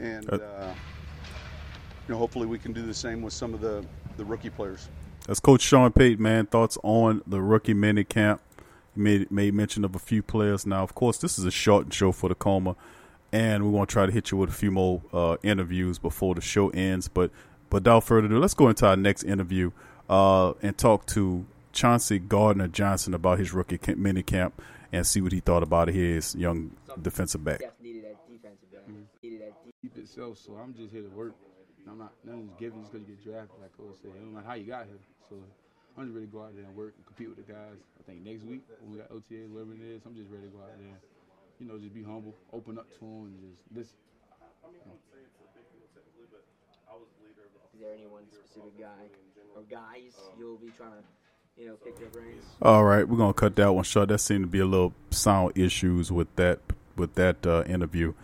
and 0.00 0.28
uh, 0.30 0.36
uh, 0.36 0.74
you 2.06 2.14
know, 2.14 2.18
hopefully 2.18 2.46
we 2.46 2.58
can 2.58 2.72
do 2.72 2.82
the 2.82 2.94
same 2.94 3.22
with 3.22 3.32
some 3.32 3.54
of 3.54 3.60
the 3.60 3.84
the 4.16 4.24
rookie 4.24 4.50
players. 4.50 4.88
That's 5.26 5.40
Coach 5.40 5.62
Sean 5.62 5.90
Payton, 5.92 6.22
man. 6.22 6.46
Thoughts 6.46 6.78
on 6.82 7.22
the 7.26 7.40
rookie 7.40 7.74
mini 7.74 8.04
camp? 8.04 8.40
made 8.96 9.30
made 9.30 9.54
mention 9.54 9.84
of 9.84 9.94
a 9.94 9.98
few 9.98 10.22
players. 10.22 10.66
Now, 10.66 10.82
of 10.82 10.94
course, 10.94 11.18
this 11.18 11.38
is 11.38 11.44
a 11.44 11.50
short 11.50 11.92
show 11.92 12.12
for 12.12 12.28
Tacoma, 12.28 12.76
and 13.32 13.64
we 13.64 13.70
want 13.70 13.88
to 13.88 13.92
try 13.92 14.06
to 14.06 14.12
hit 14.12 14.30
you 14.30 14.38
with 14.38 14.50
a 14.50 14.52
few 14.52 14.70
more 14.70 15.02
uh, 15.12 15.36
interviews 15.42 15.98
before 15.98 16.34
the 16.34 16.40
show 16.40 16.68
ends. 16.70 17.08
But 17.08 17.30
but 17.70 17.82
without 17.82 18.04
further 18.04 18.26
ado, 18.26 18.38
let's 18.38 18.54
go 18.54 18.68
into 18.68 18.86
our 18.86 18.96
next 18.96 19.24
interview 19.24 19.70
uh, 20.08 20.52
and 20.62 20.76
talk 20.76 21.06
to 21.06 21.46
Chauncey 21.72 22.18
Gardner 22.18 22.68
Johnson 22.68 23.14
about 23.14 23.38
his 23.38 23.52
rookie 23.52 23.78
camp, 23.78 23.98
mini 23.98 24.22
camp 24.22 24.60
and 24.94 25.04
see 25.04 25.20
what 25.20 25.32
he 25.32 25.40
thought 25.40 25.62
about 25.62 25.88
his 25.88 26.34
young 26.36 26.70
defensive 27.02 27.42
back. 27.42 27.60
Keep 29.82 29.98
itself, 29.98 30.38
so 30.38 30.54
I'm 30.54 30.72
just 30.72 30.92
here 30.92 31.02
to 31.02 31.08
work. 31.08 31.34
I'm 31.90 31.98
not 31.98 32.12
nothing's 32.24 32.54
given 32.58 32.80
just 32.80 32.92
because 32.92 33.06
you 33.08 33.14
get 33.14 33.24
drafted. 33.24 33.60
Like 33.60 33.76
Coach 33.76 34.00
said, 34.00 34.12
it 34.14 34.22
don't 34.22 34.32
matter 34.32 34.46
how 34.46 34.54
you 34.54 34.64
got 34.64 34.86
here. 34.86 35.02
So 35.28 35.36
I'm 35.98 36.06
just 36.06 36.14
ready 36.14 36.26
to 36.26 36.32
go 36.32 36.42
out 36.46 36.54
there 36.56 36.64
and 36.64 36.74
work 36.74 36.94
and 36.96 37.04
compete 37.04 37.28
with 37.28 37.44
the 37.44 37.52
guys. 37.52 37.76
I 38.00 38.02
think 38.08 38.24
next 38.24 38.44
week 38.46 38.62
when 38.80 38.94
we 38.94 38.98
got 39.02 39.10
OTAs, 39.12 39.50
whatever 39.50 39.74
it 39.74 39.84
is, 39.84 40.00
I'm 40.06 40.14
just 40.16 40.30
ready 40.30 40.48
to 40.48 40.52
go 40.54 40.62
out 40.64 40.72
there. 40.78 40.96
You 41.60 41.66
know, 41.68 41.76
just 41.76 41.92
be 41.92 42.02
humble, 42.02 42.32
open 42.54 42.78
up 42.78 42.88
to 42.96 43.04
them, 43.04 43.34
and 43.34 43.36
just 43.44 43.60
listen. 43.74 43.98
Is 44.64 45.13
there 47.84 47.94
any 47.94 48.06
one 48.06 48.22
specific 48.30 48.78
guy 48.78 48.86
or 49.54 49.62
guys 49.70 50.14
you'll 50.38 50.56
be 50.56 50.70
trying 50.76 50.92
to, 50.92 51.60
you 51.60 51.68
know, 51.68 51.74
pick 51.74 51.98
their 51.98 52.08
brains? 52.08 52.44
All 52.62 52.84
right, 52.84 53.06
we're 53.06 53.18
gonna 53.18 53.34
cut 53.34 53.56
that 53.56 53.72
one 53.72 53.84
short. 53.84 54.08
There 54.08 54.18
seemed 54.18 54.44
to 54.44 54.48
be 54.48 54.60
a 54.60 54.66
little 54.66 54.94
sound 55.10 55.56
issues 55.56 56.10
with 56.10 56.34
that 56.36 56.60
with 56.96 57.14
that 57.14 57.46
uh, 57.46 57.64
interview. 57.66 58.14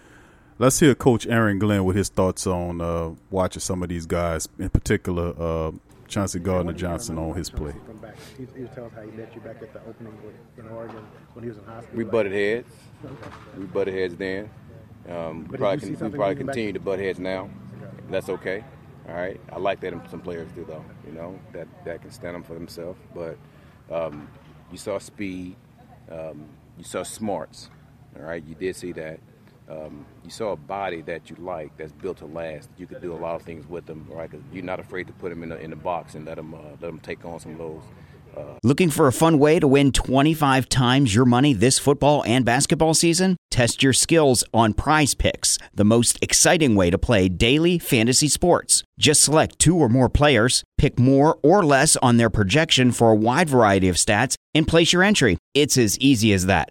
Let's 0.59 0.79
hear 0.79 0.95
Coach 0.95 1.27
Aaron 1.27 1.59
Glenn 1.59 1.85
with 1.85 1.97
his 1.97 2.09
thoughts 2.09 2.47
on 2.47 2.81
uh, 2.81 3.11
watching 3.31 3.61
some 3.61 3.83
of 3.83 3.89
these 3.89 4.07
guys, 4.07 4.49
in 4.59 4.69
particular 4.69 5.35
uh, 5.39 5.73
Chauncey 6.07 6.39
Gardner 6.39 6.73
Johnson 6.73 7.19
on 7.19 7.35
his 7.35 7.49
play. 7.51 7.73
He, 8.37 8.47
he 8.55 8.63
was 8.63 8.71
telling 8.75 8.91
us 8.91 8.97
how 8.97 9.03
he 9.03 9.11
met 9.13 9.35
you 9.35 9.41
back 9.41 9.63
at 9.63 9.73
the 9.73 9.81
opening 9.89 10.13
in 10.59 10.69
Oregon 10.69 11.07
when 11.33 11.45
he 11.45 11.49
was 11.49 11.59
in 11.59 11.65
high. 11.65 11.83
We 11.95 12.05
butted 12.05 12.33
heads. 12.33 12.69
We 13.57 13.65
butted 13.65 13.95
heads 13.95 14.17
then. 14.17 14.51
Um, 15.09 15.49
we 15.49 15.57
probably, 15.57 15.97
can, 15.97 16.11
we 16.11 16.17
probably 16.17 16.37
continue 16.37 16.73
to 16.75 16.81
butt 16.81 16.99
heads 16.99 17.19
now. 17.19 17.49
That's 18.11 18.29
okay. 18.29 18.65
All 19.11 19.17
right. 19.17 19.41
I 19.53 19.59
like 19.59 19.81
that 19.81 19.93
some 20.11 20.21
players 20.21 20.51
do 20.53 20.65
though. 20.65 20.85
You 21.07 21.13
know 21.13 21.39
that 21.53 21.67
that 21.85 22.03
can 22.03 22.11
stand 22.11 22.35
them 22.35 22.45
for 22.45 22.55
themselves. 22.55 22.99
But 23.15 23.37
um, 23.91 24.29
you 24.71 24.79
saw 24.79 24.99
speed. 24.99 25.57
Um, 26.11 26.45
you 26.79 26.85
saw 26.85 27.03
smarts. 27.03 27.71
All 28.17 28.23
right. 28.23 28.43
You 28.45 28.55
did 28.55 28.77
see 28.77 28.93
that. 28.93 29.19
Um, 29.69 30.05
you 30.25 30.31
saw 30.31 30.53
a 30.53 30.57
body 30.57 31.01
that 31.03 31.31
you 31.31 31.37
like 31.37 31.77
that's 31.77 31.93
built 31.93 32.19
to 32.19 32.27
last. 32.27 32.69
You 32.77 32.87
could 32.87 33.01
do 33.01 33.13
a 33.13 33.15
lot 33.15 33.37
of 33.37 33.43
things 33.43 33.69
with 33.69 33.87
them, 33.87 34.07
right? 34.11 34.31
Because 34.31 34.45
you're 34.53 34.65
not 34.65 34.81
afraid 34.81 35.07
to 35.07 35.13
put 35.15 35.31
them 35.31 35.43
in 35.43 35.49
the 35.49 35.61
in 35.61 35.71
the 35.71 35.77
box 35.77 36.15
and 36.15 36.25
let 36.25 36.37
them 36.37 36.55
uh, 36.55 36.59
let 36.81 36.83
them 36.83 37.01
take 37.01 37.25
on 37.25 37.41
some 37.41 37.57
those. 37.59 37.83
Uh, 38.37 38.59
Looking 38.63 38.91
for 38.91 39.09
a 39.09 39.13
fun 39.13 39.41
way 39.41 39.59
to 39.59 39.67
win 39.67 39.91
25 39.91 40.69
times 40.69 41.13
your 41.13 41.25
money 41.25 41.53
this 41.53 41.81
football 41.81 42.23
and 42.25 42.45
basketball 42.45 42.95
season? 42.95 43.37
Test 43.51 43.83
your 43.83 43.93
skills 43.93 44.45
on 44.55 44.75
Prize 44.75 45.15
Picks, 45.15 45.59
the 45.75 45.85
most 45.85 46.19
exciting 46.23 46.77
way 46.77 46.89
to 46.89 46.97
play 46.97 47.29
daily 47.29 47.79
fantasy 47.79 48.29
sports. 48.29 48.85
Just 48.99 49.23
select 49.23 49.59
two 49.59 49.77
or 49.77 49.89
more 49.89 50.09
players, 50.09 50.63
pick 50.79 50.99
more 50.99 51.39
or 51.43 51.65
less 51.65 51.97
on 51.97 52.17
their 52.17 52.31
projection 52.31 52.93
for 52.93 53.11
a 53.11 53.17
wide 53.17 53.49
variety 53.49 53.89
of 53.89 53.97
stats, 53.97 54.37
and 54.55 54.69
place 54.69 54.93
your 54.93 55.03
entry. 55.03 55.37
It's 55.53 55.77
as 55.77 55.99
easy 55.99 56.33
as 56.33 56.47
that. 56.47 56.71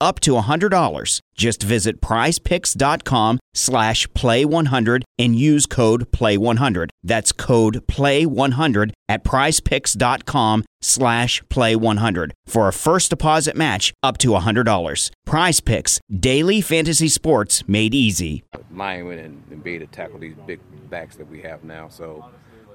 up 0.00 0.20
to 0.20 0.32
$100. 0.32 1.20
Just 1.34 1.62
visit 1.62 2.00
prizepicks.com 2.00 3.38
slash 3.54 4.06
play100 4.08 5.02
and 5.18 5.36
use 5.36 5.66
code 5.66 6.10
play100. 6.10 6.88
That's 7.02 7.32
code 7.32 7.86
play100 7.86 8.92
at 9.08 9.24
prizepicks.com 9.24 10.64
slash 10.80 11.42
play100 11.44 12.30
for 12.46 12.68
a 12.68 12.72
first 12.72 13.10
deposit 13.10 13.56
match 13.56 13.92
up 14.02 14.18
to 14.18 14.28
$100. 14.28 15.10
Prize 15.26 15.60
Picks, 15.60 16.00
daily 16.10 16.60
fantasy 16.60 17.08
sports 17.08 17.66
made 17.68 17.94
easy. 17.94 18.44
Lion 18.74 19.06
went 19.06 19.20
and, 19.20 19.62
be 19.62 19.78
to 19.78 19.86
tackle 19.86 20.20
these 20.20 20.36
big 20.46 20.60
backs 20.88 21.16
that 21.16 21.28
we 21.28 21.42
have 21.42 21.64
now. 21.64 21.88
So, 21.88 22.24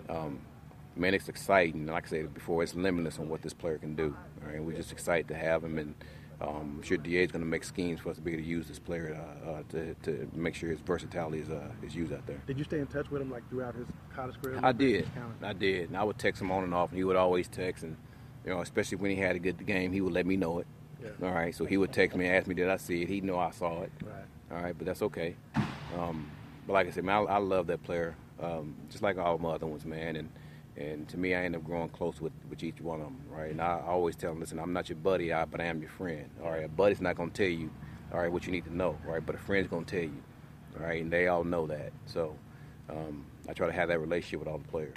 um, 0.09 0.39
man, 0.95 1.13
it's 1.13 1.29
exciting. 1.29 1.87
Like 1.87 2.05
I 2.07 2.09
said 2.09 2.33
before, 2.33 2.61
it's 2.61 2.75
limitless 2.75 3.19
on 3.19 3.29
what 3.29 3.41
this 3.41 3.53
player 3.53 3.77
can 3.77 3.95
do. 3.95 4.15
All 4.43 4.51
right? 4.51 4.61
We're 4.61 4.75
just 4.75 4.91
excited 4.91 5.29
to 5.29 5.35
have 5.35 5.63
him, 5.63 5.77
and 5.77 5.95
um, 6.43 6.75
I'm 6.77 6.83
sure 6.83 6.97
DA 6.97 7.23
is 7.23 7.31
going 7.31 7.41
to 7.43 7.47
make 7.47 7.63
schemes 7.63 8.01
for 8.01 8.09
us 8.09 8.17
to 8.17 8.21
be 8.21 8.33
able 8.33 8.43
to 8.43 8.47
use 8.47 8.67
this 8.67 8.79
player 8.79 9.17
uh, 9.45 9.49
uh, 9.49 9.63
to, 9.69 9.95
to 10.03 10.29
make 10.33 10.55
sure 10.55 10.69
his 10.69 10.79
versatility 10.81 11.39
is, 11.39 11.49
uh, 11.49 11.69
is 11.81 11.95
used 11.95 12.11
out 12.11 12.25
there. 12.27 12.41
Did 12.45 12.57
you 12.57 12.63
stay 12.65 12.79
in 12.79 12.87
touch 12.87 13.09
with 13.09 13.21
him 13.21 13.31
like 13.31 13.47
throughout 13.49 13.75
his 13.75 13.87
college 14.13 14.35
career? 14.41 14.59
I 14.61 14.73
did. 14.73 15.09
I 15.41 15.53
did. 15.53 15.89
And 15.89 15.97
I 15.97 16.03
would 16.03 16.19
text 16.19 16.41
him 16.41 16.51
on 16.51 16.63
and 16.63 16.73
off, 16.73 16.89
and 16.89 16.97
he 16.97 17.03
would 17.03 17.15
always 17.15 17.47
text. 17.47 17.83
And 17.83 17.95
you 18.45 18.51
know, 18.51 18.61
especially 18.61 18.97
when 18.97 19.11
he 19.11 19.17
had 19.17 19.35
a 19.35 19.39
good 19.39 19.65
game, 19.65 19.93
he 19.93 20.01
would 20.01 20.13
let 20.13 20.25
me 20.25 20.35
know 20.35 20.59
it. 20.59 20.67
Yeah. 21.01 21.27
All 21.27 21.33
right. 21.33 21.55
So 21.55 21.65
he 21.65 21.77
would 21.77 21.93
text 21.93 22.17
me, 22.17 22.25
and 22.25 22.35
ask 22.35 22.47
me, 22.47 22.55
"Did 22.55 22.69
I 22.69 22.77
see 22.77 23.03
it?" 23.03 23.09
He'd 23.09 23.23
know 23.23 23.39
I 23.39 23.51
saw 23.51 23.83
it. 23.83 23.91
Right. 24.03 24.23
All 24.51 24.61
right, 24.61 24.77
but 24.77 24.85
that's 24.85 25.01
okay. 25.01 25.35
Um, 25.97 26.29
but 26.67 26.73
like 26.73 26.87
I 26.87 26.91
said, 26.91 27.03
man, 27.03 27.25
I, 27.27 27.33
I 27.33 27.37
love 27.37 27.67
that 27.67 27.81
player, 27.83 28.15
um, 28.39 28.75
just 28.89 29.01
like 29.01 29.17
all 29.17 29.37
my 29.37 29.51
other 29.51 29.65
ones, 29.65 29.85
man. 29.85 30.15
And 30.15 30.29
and 30.75 31.07
to 31.09 31.17
me, 31.17 31.35
I 31.35 31.43
end 31.43 31.55
up 31.55 31.63
growing 31.63 31.89
close 31.89 32.19
with, 32.19 32.33
with 32.49 32.63
each 32.63 32.81
one 32.81 32.99
of 32.99 33.07
them, 33.07 33.21
right? 33.29 33.51
And 33.51 33.61
I 33.61 33.81
always 33.85 34.15
tell 34.15 34.31
them, 34.31 34.39
listen, 34.39 34.59
I'm 34.59 34.73
not 34.73 34.89
your 34.89 34.97
buddy, 34.97 35.31
I, 35.31 35.45
but 35.45 35.61
I 35.61 35.65
am 35.65 35.79
your 35.81 35.89
friend. 35.91 36.29
All 36.43 36.51
right, 36.51 36.63
a 36.63 36.67
buddy's 36.67 37.01
not 37.01 37.15
gonna 37.15 37.31
tell 37.31 37.47
you, 37.47 37.69
all 38.11 38.19
right, 38.19 38.31
what 38.31 38.45
you 38.45 38.51
need 38.51 38.65
to 38.65 38.75
know, 38.75 38.97
right? 39.05 39.23
But 39.23 39.35
a 39.35 39.39
friend's 39.39 39.67
gonna 39.67 39.85
tell 39.85 40.01
you, 40.01 40.23
all 40.79 40.85
right, 40.85 41.01
and 41.01 41.11
they 41.11 41.27
all 41.27 41.43
know 41.43 41.67
that. 41.67 41.91
So 42.05 42.35
um, 42.89 43.25
I 43.47 43.53
try 43.53 43.67
to 43.67 43.73
have 43.73 43.89
that 43.89 43.99
relationship 43.99 44.39
with 44.39 44.47
all 44.47 44.57
the 44.57 44.67
players. 44.67 44.95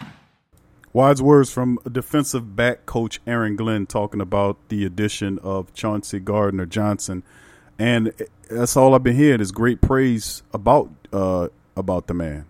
Wise 0.92 1.20
words 1.20 1.52
from 1.52 1.78
defensive 1.90 2.56
back 2.56 2.86
coach 2.86 3.20
Aaron 3.26 3.54
Glenn 3.54 3.86
talking 3.86 4.20
about 4.20 4.56
the 4.70 4.86
addition 4.86 5.38
of 5.40 5.74
Chauncey 5.74 6.20
Gardner 6.20 6.64
Johnson, 6.64 7.22
and 7.78 8.14
that's 8.48 8.78
all 8.78 8.94
I've 8.94 9.02
been 9.02 9.16
hearing 9.16 9.40
is 9.42 9.52
great 9.52 9.82
praise 9.82 10.42
about 10.54 10.90
uh, 11.12 11.48
about 11.76 12.06
the 12.06 12.14
man. 12.14 12.46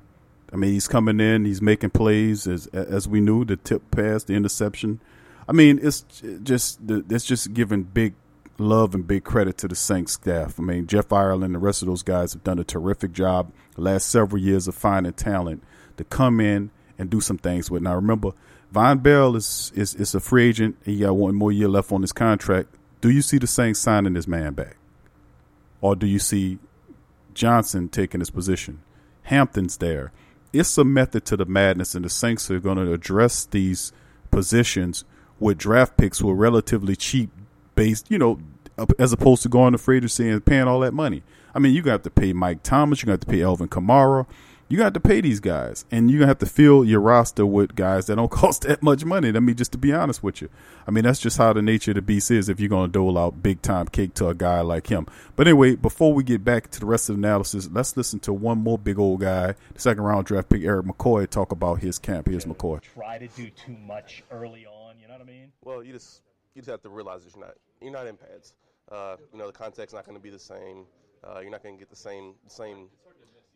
I 0.56 0.58
mean, 0.58 0.72
he's 0.72 0.88
coming 0.88 1.20
in, 1.20 1.44
he's 1.44 1.60
making 1.60 1.90
plays 1.90 2.46
as 2.46 2.66
as 2.68 3.06
we 3.06 3.20
knew 3.20 3.44
the 3.44 3.56
tip 3.56 3.90
pass, 3.90 4.24
the 4.24 4.32
interception. 4.32 5.00
I 5.46 5.52
mean, 5.52 5.78
it's 5.82 6.00
just 6.42 6.80
it's 6.88 7.26
just 7.26 7.52
giving 7.52 7.82
big 7.82 8.14
love 8.56 8.94
and 8.94 9.06
big 9.06 9.22
credit 9.22 9.58
to 9.58 9.68
the 9.68 9.74
Saints 9.74 10.14
staff. 10.14 10.58
I 10.58 10.62
mean, 10.62 10.86
Jeff 10.86 11.12
Ireland 11.12 11.44
and 11.44 11.56
the 11.56 11.58
rest 11.58 11.82
of 11.82 11.88
those 11.88 12.02
guys 12.02 12.32
have 12.32 12.42
done 12.42 12.58
a 12.58 12.64
terrific 12.64 13.12
job 13.12 13.52
the 13.74 13.82
last 13.82 14.08
several 14.08 14.40
years 14.40 14.66
of 14.66 14.74
finding 14.74 15.12
talent 15.12 15.62
to 15.98 16.04
come 16.04 16.40
in 16.40 16.70
and 16.98 17.10
do 17.10 17.20
some 17.20 17.36
things 17.36 17.70
with. 17.70 17.82
Now, 17.82 17.94
remember, 17.94 18.30
Vonn 18.72 19.02
Bell 19.02 19.36
is, 19.36 19.72
is 19.74 19.94
is 19.94 20.14
a 20.14 20.20
free 20.20 20.48
agent. 20.48 20.76
He 20.86 21.00
got 21.00 21.16
one 21.16 21.34
more 21.34 21.52
year 21.52 21.68
left 21.68 21.92
on 21.92 22.00
his 22.00 22.14
contract. 22.14 22.74
Do 23.02 23.10
you 23.10 23.20
see 23.20 23.36
the 23.36 23.46
Saints 23.46 23.80
signing 23.80 24.14
this 24.14 24.26
man 24.26 24.54
back, 24.54 24.78
or 25.82 25.94
do 25.94 26.06
you 26.06 26.18
see 26.18 26.60
Johnson 27.34 27.90
taking 27.90 28.20
his 28.20 28.30
position? 28.30 28.80
Hampton's 29.24 29.76
there. 29.76 30.12
It's 30.58 30.78
a 30.78 30.84
method 30.84 31.24
to 31.26 31.36
the 31.36 31.44
madness, 31.44 31.94
and 31.94 32.04
the 32.04 32.08
Saints 32.08 32.50
are 32.50 32.60
going 32.60 32.78
to 32.78 32.92
address 32.92 33.44
these 33.44 33.92
positions 34.30 35.04
with 35.38 35.58
draft 35.58 35.96
picks 35.96 36.18
who 36.18 36.30
are 36.30 36.34
relatively 36.34 36.96
cheap, 36.96 37.30
based, 37.74 38.10
you 38.10 38.18
know, 38.18 38.38
as 38.98 39.12
opposed 39.12 39.42
to 39.42 39.48
going 39.48 39.72
to 39.72 39.78
free 39.78 39.98
agency 39.98 40.28
and 40.28 40.44
paying 40.44 40.66
all 40.66 40.80
that 40.80 40.94
money. 40.94 41.22
I 41.54 41.58
mean, 41.58 41.74
you 41.74 41.82
got 41.82 41.88
to 41.88 41.92
have 41.92 42.02
to 42.04 42.10
pay 42.10 42.32
Mike 42.32 42.62
Thomas, 42.62 43.02
you 43.02 43.06
got 43.06 43.20
to 43.20 43.26
pay 43.26 43.42
Alvin 43.42 43.68
Kamara, 43.68 44.26
you 44.68 44.76
got 44.76 44.94
to 44.94 45.00
pay 45.00 45.20
these 45.20 45.38
guys, 45.38 45.84
and 45.90 46.10
you 46.10 46.18
gonna 46.18 46.28
have 46.28 46.38
to 46.38 46.46
fill 46.46 46.84
your 46.84 47.00
roster 47.00 47.46
with 47.46 47.76
guys 47.76 48.06
that 48.06 48.16
don't 48.16 48.30
cost 48.30 48.62
that 48.62 48.82
much 48.82 49.04
money. 49.04 49.28
I 49.28 49.40
mean, 49.40 49.54
just 49.54 49.72
to 49.72 49.78
be 49.78 49.92
honest 49.92 50.22
with 50.22 50.42
you, 50.42 50.48
I 50.86 50.90
mean 50.90 51.04
that's 51.04 51.20
just 51.20 51.38
how 51.38 51.52
the 51.52 51.62
nature 51.62 51.92
of 51.92 51.96
the 51.96 52.02
beast 52.02 52.30
is. 52.30 52.48
If 52.48 52.58
you're 52.58 52.68
going 52.68 52.88
to 52.90 52.92
dole 52.92 53.16
out 53.16 53.42
big 53.42 53.62
time 53.62 53.86
cake 53.86 54.14
to 54.14 54.28
a 54.28 54.34
guy 54.34 54.60
like 54.62 54.88
him, 54.88 55.06
but 55.36 55.46
anyway, 55.46 55.76
before 55.76 56.12
we 56.12 56.24
get 56.24 56.44
back 56.44 56.70
to 56.72 56.80
the 56.80 56.86
rest 56.86 57.08
of 57.08 57.16
the 57.16 57.20
analysis, 57.20 57.68
let's 57.72 57.96
listen 57.96 58.18
to 58.20 58.32
one 58.32 58.58
more 58.58 58.78
big 58.78 58.98
old 58.98 59.20
guy, 59.20 59.54
the 59.74 59.80
second 59.80 60.02
round 60.02 60.26
draft 60.26 60.48
pick 60.48 60.62
Erik 60.62 60.86
McCoy, 60.86 61.28
talk 61.28 61.52
about 61.52 61.80
his 61.80 61.98
camp. 61.98 62.26
Here's 62.26 62.44
McCoy. 62.44 62.80
Try 62.80 63.18
to 63.18 63.28
do 63.28 63.50
too 63.50 63.76
much 63.86 64.24
early 64.32 64.66
on. 64.66 64.96
You 65.00 65.06
know 65.06 65.14
what 65.14 65.22
I 65.22 65.26
mean? 65.26 65.52
Well, 65.62 65.84
you 65.84 65.92
just 65.92 66.22
you 66.54 66.62
just 66.62 66.70
have 66.70 66.82
to 66.82 66.88
realize 66.88 67.24
that 67.24 67.36
you're 67.36 67.44
not 67.44 67.54
you're 67.80 67.92
not 67.92 68.06
in 68.06 68.16
pads. 68.16 68.54
Uh, 68.90 69.16
you 69.32 69.38
know 69.38 69.46
the 69.46 69.52
contact's 69.52 69.94
not 69.94 70.04
going 70.04 70.16
to 70.16 70.22
be 70.22 70.30
the 70.30 70.38
same. 70.38 70.86
Uh, 71.24 71.40
you're 71.40 71.50
not 71.50 71.62
going 71.62 71.76
to 71.76 71.78
get 71.78 71.90
the 71.90 71.96
same 71.96 72.34
same 72.48 72.88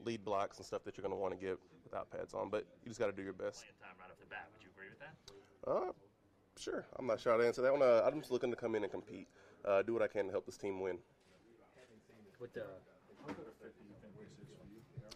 lead 0.05 0.25
blocks 0.25 0.59
and 0.59 0.67
stuff 0.67 0.85
that 0.85 0.97
you're 0.97 1.03
going 1.03 1.15
to 1.15 1.21
want 1.21 1.39
to 1.39 1.47
get 1.47 1.59
without 1.85 2.11
pads 2.11 2.35
on. 2.35 2.51
But 2.51 2.67
you 2.83 2.89
just 2.89 3.01
got 3.01 3.07
to 3.07 3.13
do 3.13 3.23
your 3.23 3.33
best. 3.33 3.65
Time 3.81 3.91
right 4.01 4.11
off 4.11 4.19
the 4.19 4.27
bat. 4.27 4.49
Would 4.53 4.63
you 4.63 4.71
agree 4.75 4.89
with 4.91 5.01
that? 5.01 5.15
Uh, 5.67 5.93
sure. 6.59 6.87
I'm 6.99 7.07
not 7.07 7.21
sure 7.21 7.33
how 7.33 7.39
to 7.39 7.47
answer 7.47 7.63
that 7.63 7.73
one. 7.73 7.83
Uh, 7.83 8.03
I'm 8.05 8.21
just 8.21 8.31
looking 8.31 8.51
to 8.51 8.57
come 8.57 8.75
in 8.75 8.83
and 8.83 8.93
compete, 8.93 9.29
uh, 9.65 9.83
do 9.83 9.93
what 9.93 10.03
I 10.03 10.09
can 10.09 10.27
to 10.27 10.33
help 10.33 10.47
this 10.47 10.57
team 10.57 10.81
win. 10.81 10.99
With 12.41 12.55
the 12.55 12.65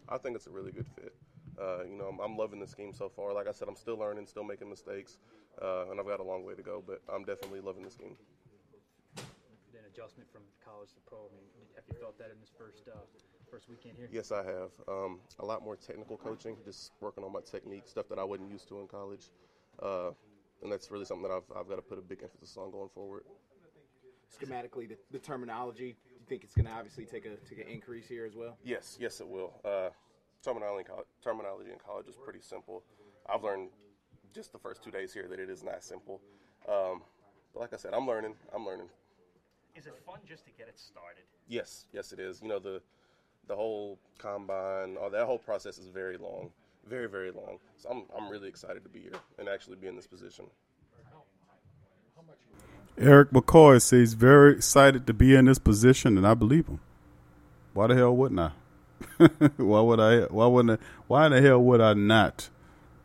I 0.09 0.19
think 0.19 0.37
it's 0.37 0.47
a 0.47 0.51
really 0.51 0.73
good 0.73 0.87
fit. 0.95 1.15
Uh, 1.57 1.85
you 1.85 1.97
know, 1.97 2.11
I'm, 2.11 2.21
I'm, 2.21 2.37
loving 2.37 2.59
the 2.59 2.67
scheme 2.67 2.93
so 2.93 3.09
far. 3.09 3.33
Like 3.33 3.47
I 3.49 3.53
said, 3.53 3.69
I'm 3.69 3.77
still 3.77 3.97
learning, 3.97 4.27
still 4.27 4.45
making 4.45 4.69
mistakes, 4.69 5.19
uh, 5.63 5.89
and 5.91 6.01
I've 6.01 6.07
got 6.07 6.19
a 6.19 6.27
long 6.27 6.45
way 6.45 6.55
to 6.55 6.63
go. 6.63 6.83
But 6.85 7.01
I'm 7.09 7.25
definitely 7.25 7.61
loving 7.61 7.85
the 7.85 7.91
scheme. 7.91 8.17
Then 9.73 9.87
adjustment 9.87 10.29
from 10.33 10.43
college 10.65 10.93
to 10.95 11.01
pro. 11.07 11.31
I 11.31 11.31
mean, 11.33 11.47
have 11.77 11.85
you 11.87 11.95
felt 12.03 12.19
that 12.19 12.35
in 12.35 12.41
this 12.41 12.51
first 12.59 12.91
uh, 12.91 12.99
first 13.55 13.69
weekend 13.69 13.95
here? 13.97 14.09
Yes, 14.11 14.33
I 14.33 14.43
have. 14.45 14.71
Um, 14.89 15.21
a 15.39 15.45
lot 15.45 15.63
more 15.63 15.77
technical 15.77 16.17
coaching, 16.17 16.57
just 16.65 16.91
working 17.01 17.23
on 17.23 17.33
my 17.33 17.41
technique, 17.41 17.85
stuff 17.87 18.09
that 18.09 18.19
I 18.19 18.25
wasn't 18.25 18.51
used 18.51 18.69
to 18.69 18.81
in 18.81 18.89
college, 18.89 19.31
uh, 19.81 20.11
and 20.63 20.73
that's 20.73 20.91
really 20.91 21.05
something 21.05 21.29
that 21.29 21.35
I've 21.35 21.57
I've 21.57 21.69
got 21.69 21.77
to 21.77 21.83
put 21.83 21.99
a 21.99 22.03
big 22.03 22.23
emphasis 22.23 22.57
on 22.57 22.73
going 22.73 22.89
forward. 22.89 23.23
Schematically, 24.29 24.89
the, 24.89 24.97
the 25.13 25.21
terminology. 25.21 25.95
Do 26.09 26.15
you 26.15 26.27
think 26.29 26.43
it's 26.43 26.55
going 26.55 26.67
to 26.67 26.73
obviously 26.73 27.05
take 27.05 27.27
a 27.27 27.37
take 27.49 27.61
an 27.65 27.71
increase 27.71 28.09
here 28.09 28.27
as 28.27 28.35
well? 28.35 28.57
Yes, 28.65 28.99
yes, 29.01 29.21
it 29.21 29.29
will. 29.29 29.53
Uh, 29.65 29.91
terminology, 30.43 30.89
terminology 31.23 31.71
in 31.71 31.79
college 31.79 32.09
is 32.09 32.17
pretty 32.17 32.41
simple. 32.41 32.83
I've 33.33 33.45
learned 33.45 33.69
just 34.35 34.53
the 34.53 34.59
first 34.59 34.83
two 34.83 34.91
days 34.91 35.13
here 35.13 35.29
that 35.29 35.39
it 35.39 35.49
is 35.49 35.63
not 35.63 35.85
simple. 35.85 36.21
Um, 36.69 37.03
but 37.53 37.61
like 37.61 37.73
I 37.73 37.77
said, 37.77 37.95
I'm 37.95 38.07
learning. 38.07 38.35
I'm 38.53 38.67
learning. 38.67 38.89
Is 39.77 39.87
it 39.87 39.95
fun 40.05 40.19
just 40.27 40.45
to 40.47 40.51
get 40.59 40.67
it 40.67 40.79
started? 40.79 41.23
Yes, 41.47 41.87
yes, 41.93 42.13
it 42.13 42.19
is. 42.19 42.41
You 42.43 42.49
know 42.49 42.59
the 42.59 42.81
the 43.49 43.57
whole 43.57 43.99
combine, 44.19 44.97
all 44.97 45.11
that 45.11 45.27
whole 45.27 45.39
process 45.39 45.79
is 45.79 45.89
very 45.89 46.17
long, 46.17 46.51
very 46.89 47.09
very 47.09 47.31
long. 47.31 47.59
So 47.77 47.89
I'm 47.91 48.05
I'm 48.17 48.31
really 48.31 48.49
excited 48.49 48.83
to 48.85 48.89
be 48.89 49.01
here 49.01 49.21
and 49.39 49.49
actually 49.49 49.77
be 49.77 49.87
in 49.87 49.97
this 49.97 50.07
position. 50.07 50.47
Erik 52.97 53.31
McCoy 53.31 53.83
says 53.83 54.15
very 54.15 54.53
excited 54.53 55.07
to 55.09 55.13
be 55.13 55.35
in 55.35 55.47
this 55.47 55.59
position, 55.59 56.17
and 56.17 56.27
I 56.27 56.35
believe 56.35 56.69
him. 56.69 56.79
Why 57.73 57.89
the 57.89 57.97
hell 57.97 58.15
wouldn't 58.15 58.41
I? 58.41 58.53
why 59.57 59.81
would 59.81 59.99
I? 59.99 60.21
Why 60.27 60.47
wouldn't? 60.47 60.81
I, 60.81 60.85
why 61.09 61.27
in 61.27 61.33
the 61.33 61.43
hell 61.43 61.61
would 61.61 61.81
I 61.81 61.95
not 61.95 62.49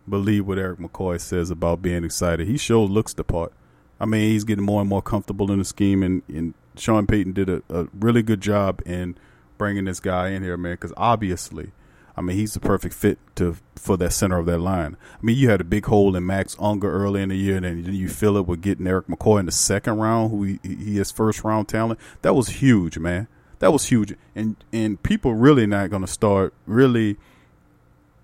believe 0.08 0.46
what 0.46 0.60
Erik 0.60 0.80
McCoy 0.80 1.20
says 1.20 1.50
about 1.50 1.82
being 1.82 2.04
excited? 2.04 2.48
He 2.48 2.58
sure 2.58 2.86
looks 2.86 3.14
the 3.14 3.24
part. 3.24 3.52
I 4.00 4.06
mean, 4.06 4.30
he's 4.30 4.44
getting 4.44 4.64
more 4.64 4.80
and 4.80 4.90
more 4.90 5.02
comfortable 5.02 5.52
in 5.52 5.60
the 5.60 5.66
scheme, 5.66 6.04
and, 6.04 6.22
and 6.28 6.54
Sean 6.78 7.08
Payton 7.08 7.34
did 7.34 7.50
a, 7.50 7.64
a 7.70 7.88
really 8.00 8.22
good 8.22 8.42
job 8.42 8.82
in 8.86 9.18
bringing 9.60 9.86
this 9.86 10.00
guy 10.00 10.30
in 10.30 10.42
here, 10.42 10.58
man. 10.58 10.74
Because 10.74 10.94
obviously, 10.98 11.72
I 12.18 12.22
mean, 12.22 12.36
he's 12.36 12.56
the 12.56 12.60
perfect 12.60 12.96
fit 12.96 13.20
to 13.36 13.58
for 13.76 13.96
that 13.98 14.14
center 14.14 14.40
of 14.40 14.48
that 14.48 14.58
line. 14.58 14.98
I 15.14 15.20
mean, 15.22 15.38
you 15.38 15.52
had 15.52 15.62
a 15.62 15.66
big 15.66 15.86
hole 15.86 16.16
in 16.16 16.26
Max 16.26 16.58
Unger 16.60 16.92
early 16.92 17.22
in 17.22 17.30
the 17.30 17.38
year, 17.38 17.58
and 17.58 17.66
then 17.66 17.94
you 17.94 18.10
fill 18.10 18.38
it 18.38 18.48
with 18.48 18.62
getting 18.64 18.88
Erik 18.88 19.06
McCoy 19.06 19.42
in 19.42 19.46
the 19.46 19.52
second 19.52 19.98
round, 19.98 20.32
who 20.32 20.44
he, 20.44 20.60
he 20.64 20.98
is 20.98 21.12
first 21.12 21.44
round 21.44 21.68
talent. 21.68 22.00
That 22.24 22.34
was 22.34 22.48
huge, 22.48 22.98
man 22.98 23.28
that 23.60 23.72
was 23.72 23.86
huge, 23.86 24.16
and 24.36 24.56
and 24.74 25.02
people 25.04 25.34
really 25.34 25.68
not 25.68 25.90
going 25.90 26.02
to 26.02 26.08
start 26.08 26.54
really 26.66 27.18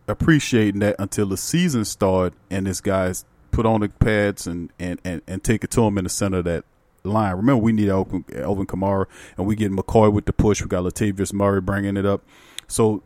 appreciating 0.08 0.80
that 0.80 0.96
until 1.00 1.28
the 1.28 1.38
season 1.38 1.84
start 1.84 2.34
and 2.50 2.68
this 2.68 2.80
guy's 2.80 3.26
put 3.52 3.66
on 3.66 3.82
the 3.82 3.90
pads 3.90 4.48
and 4.48 4.72
and 4.80 5.00
and, 5.04 5.22
and 5.28 5.44
take 5.44 5.64
it 5.64 5.72
to 5.72 5.82
him 5.82 5.98
in 5.98 6.06
the 6.06 6.10
center 6.10 6.40
of 6.40 6.46
that 6.46 6.64
line. 7.10 7.36
Remember, 7.36 7.62
we 7.62 7.72
need 7.72 7.90
Alvin 7.90 8.24
Kamara, 8.24 9.06
and 9.38 9.46
we 9.46 9.56
get 9.56 9.72
McCoy 9.72 10.12
with 10.12 10.26
the 10.26 10.34
push. 10.34 10.62
We 10.62 10.68
got 10.68 10.84
Latavius 10.84 11.34
Murray 11.34 11.62
bringing 11.62 11.98
it 11.98 12.06
up. 12.06 12.24
So, 12.68 13.04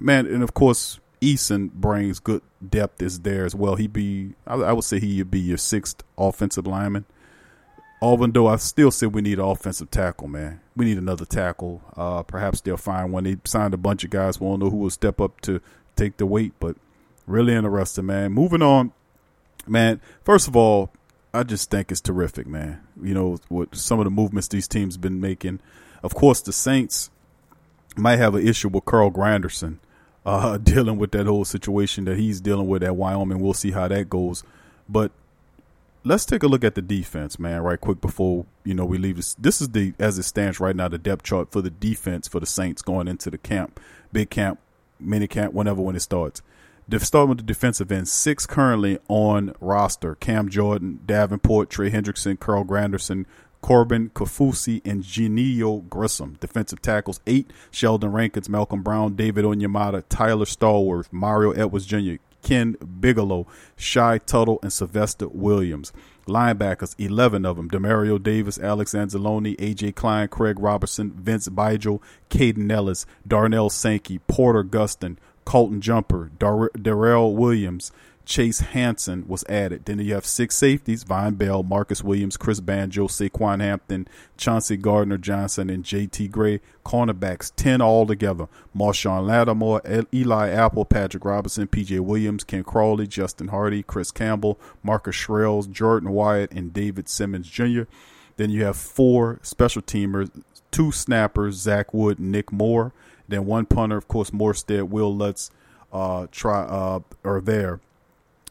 man, 0.00 0.26
and 0.26 0.42
of 0.42 0.54
course, 0.54 1.00
Easton 1.20 1.68
brings 1.68 2.18
good 2.18 2.42
depth 2.66 3.02
is 3.02 3.20
there 3.20 3.44
as 3.44 3.54
well. 3.54 3.76
He 3.76 3.86
be, 3.86 4.34
I, 4.46 4.54
I 4.54 4.72
would 4.72 4.84
say 4.84 4.98
he'd 5.00 5.30
be 5.30 5.40
your 5.40 5.58
sixth 5.58 6.02
offensive 6.18 6.66
lineman. 6.66 7.04
Although 8.02 8.46
I 8.46 8.56
still 8.56 8.90
say 8.90 9.06
we 9.06 9.22
need 9.22 9.38
an 9.38 9.44
offensive 9.44 9.90
tackle, 9.90 10.28
man. 10.28 10.60
We 10.76 10.84
need 10.84 10.98
another 10.98 11.24
tackle. 11.24 11.82
Uh, 11.96 12.22
perhaps 12.22 12.60
they'll 12.60 12.76
find 12.76 13.10
one. 13.12 13.24
They 13.24 13.38
signed 13.44 13.72
a 13.72 13.78
bunch 13.78 14.04
of 14.04 14.10
guys. 14.10 14.38
We 14.38 14.46
don't 14.46 14.60
know 14.60 14.70
who 14.70 14.76
will 14.76 14.90
step 14.90 15.20
up 15.20 15.40
to 15.42 15.62
take 15.96 16.18
the 16.18 16.26
weight, 16.26 16.52
but 16.60 16.76
really 17.26 17.54
interesting, 17.54 18.06
man. 18.06 18.32
Moving 18.32 18.60
on, 18.60 18.92
man. 19.66 20.02
First 20.24 20.46
of 20.46 20.54
all, 20.54 20.92
I 21.36 21.42
just 21.42 21.70
think 21.70 21.92
it's 21.92 22.00
terrific, 22.00 22.46
man. 22.46 22.80
You 23.00 23.14
know 23.14 23.38
what 23.48 23.74
some 23.76 24.00
of 24.00 24.04
the 24.04 24.10
movements 24.10 24.48
these 24.48 24.66
teams 24.66 24.96
been 24.96 25.20
making. 25.20 25.60
Of 26.02 26.14
course, 26.14 26.40
the 26.40 26.52
Saints 26.52 27.10
might 27.96 28.16
have 28.16 28.34
an 28.34 28.46
issue 28.46 28.68
with 28.68 28.84
Carl 28.86 29.10
Granderson 29.10 29.78
uh, 30.24 30.56
dealing 30.62 30.98
with 30.98 31.12
that 31.12 31.26
whole 31.26 31.44
situation 31.44 32.06
that 32.06 32.16
he's 32.16 32.40
dealing 32.40 32.68
with 32.68 32.82
at 32.82 32.96
Wyoming. 32.96 33.40
We'll 33.40 33.54
see 33.54 33.70
how 33.70 33.88
that 33.88 34.08
goes. 34.08 34.44
But 34.88 35.12
let's 36.04 36.24
take 36.24 36.42
a 36.42 36.46
look 36.46 36.64
at 36.64 36.74
the 36.74 36.82
defense, 36.82 37.38
man, 37.38 37.62
right 37.62 37.80
quick 37.80 38.00
before 38.00 38.46
you 38.64 38.74
know 38.74 38.86
we 38.86 38.96
leave 38.96 39.16
this. 39.16 39.34
This 39.34 39.60
is 39.60 39.70
the 39.70 39.92
as 39.98 40.18
it 40.18 40.22
stands 40.22 40.58
right 40.58 40.74
now 40.74 40.88
the 40.88 40.98
depth 40.98 41.22
chart 41.22 41.52
for 41.52 41.60
the 41.60 41.70
defense 41.70 42.26
for 42.28 42.40
the 42.40 42.46
Saints 42.46 42.80
going 42.80 43.08
into 43.08 43.30
the 43.30 43.38
camp, 43.38 43.78
big 44.10 44.30
camp, 44.30 44.58
mini 44.98 45.26
camp, 45.26 45.52
whenever 45.52 45.82
when 45.82 45.96
it 45.96 46.00
starts. 46.00 46.40
Starting 46.98 47.28
with 47.30 47.38
the 47.38 47.44
defensive 47.44 47.90
end, 47.90 48.08
six 48.08 48.46
currently 48.46 48.98
on 49.08 49.52
roster: 49.60 50.14
Cam 50.14 50.48
Jordan, 50.48 51.00
Davenport, 51.04 51.68
Trey 51.68 51.90
Hendrickson, 51.90 52.38
Carl 52.38 52.64
Granderson, 52.64 53.26
Corbin 53.60 54.10
Kaufusi, 54.10 54.80
and 54.84 55.02
Geneo 55.02 55.78
Grissom. 55.78 56.36
Defensive 56.40 56.80
tackles, 56.80 57.20
eight: 57.26 57.52
Sheldon 57.72 58.12
Rankins, 58.12 58.48
Malcolm 58.48 58.82
Brown, 58.82 59.16
David 59.16 59.44
Onyemata, 59.44 60.04
Tyler 60.08 60.44
Stallworth, 60.44 61.12
Mario 61.12 61.50
Edwards 61.50 61.86
Jr., 61.86 62.14
Ken 62.42 62.76
Bigelow, 63.00 63.48
Shy 63.74 64.18
Tuttle, 64.18 64.60
and 64.62 64.72
Sylvester 64.72 65.26
Williams. 65.26 65.92
Linebackers, 66.28 66.94
11 66.98 67.44
of 67.44 67.56
them. 67.56 67.68
Demario 67.68 68.22
Davis, 68.22 68.58
Alex 68.58 68.94
Anzalone, 68.94 69.56
A.J. 69.58 69.92
Klein, 69.92 70.28
Craig 70.28 70.58
Robertson, 70.58 71.12
Vince 71.12 71.48
Biegel, 71.48 72.00
Kaden 72.30 72.70
Elliss, 72.70 73.06
Darnell 73.26 73.70
Sankey, 73.70 74.18
Porter 74.18 74.62
Gustin, 74.62 75.18
Colton 75.46 75.80
Jumper, 75.80 76.30
Dar- 76.38 76.70
Darrell 76.80 77.34
Williams, 77.34 77.90
Chase 78.26 78.58
Hansen 78.58 79.24
was 79.28 79.44
added. 79.48 79.84
Then 79.84 80.00
you 80.00 80.12
have 80.14 80.26
six 80.26 80.56
safeties: 80.56 81.04
Vonn 81.04 81.38
Bell, 81.38 81.62
Marcus 81.62 82.02
Williams, 82.02 82.36
Chris 82.36 82.58
Banjo, 82.58 83.06
Saquan 83.06 83.60
Hampton, 83.60 84.08
Chauncey 84.36 84.76
Gardner 84.76 85.16
Johnson, 85.16 85.70
and 85.70 85.84
J.T. 85.84 86.26
Gray. 86.28 86.60
Cornerbacks, 86.84 87.52
ten 87.54 87.80
altogether: 87.80 88.48
Marshon 88.76 89.26
Lattimore, 89.26 89.80
Eli 90.12 90.48
Apple, 90.48 90.84
Patrick 90.84 91.24
Robinson, 91.24 91.68
P.J. 91.68 92.00
Williams, 92.00 92.42
Ken 92.42 92.64
Crawley, 92.64 93.06
Justin 93.06 93.48
Hardy, 93.48 93.84
Chris 93.84 94.10
Campbell, 94.10 94.58
Marcus 94.82 95.14
Sherels, 95.14 95.70
Jordan 95.70 96.10
Wyatt, 96.10 96.50
and 96.50 96.72
David 96.72 97.08
Simmons 97.08 97.48
Jr. 97.48 97.82
Then 98.36 98.50
you 98.50 98.64
have 98.64 98.76
four 98.76 99.38
special 99.42 99.82
teamers, 99.82 100.30
two 100.72 100.90
snappers: 100.90 101.54
Zach 101.54 101.94
Wood, 101.94 102.18
Nick 102.18 102.50
Moore. 102.50 102.92
Then 103.28 103.46
one 103.46 103.66
punter, 103.66 103.96
of 103.96 104.08
course, 104.08 104.30
Morstead, 104.30 104.88
Wil 104.88 105.14
Lutz, 105.14 105.50
uh, 105.92 106.26
try 106.30 106.62
uh, 106.62 107.00
are 107.24 107.40
there. 107.40 107.80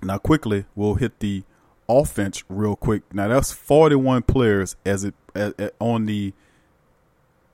Now, 0.01 0.17
quickly, 0.17 0.65
we'll 0.75 0.95
hit 0.95 1.19
the 1.19 1.43
offense 1.87 2.43
real 2.49 2.75
quick. 2.75 3.03
Now, 3.13 3.27
that's 3.27 3.51
41 3.51 4.23
players 4.23 4.75
as 4.85 5.03
it 5.03 5.13
as, 5.33 5.53
as, 5.57 5.71
on 5.79 6.05
the 6.05 6.33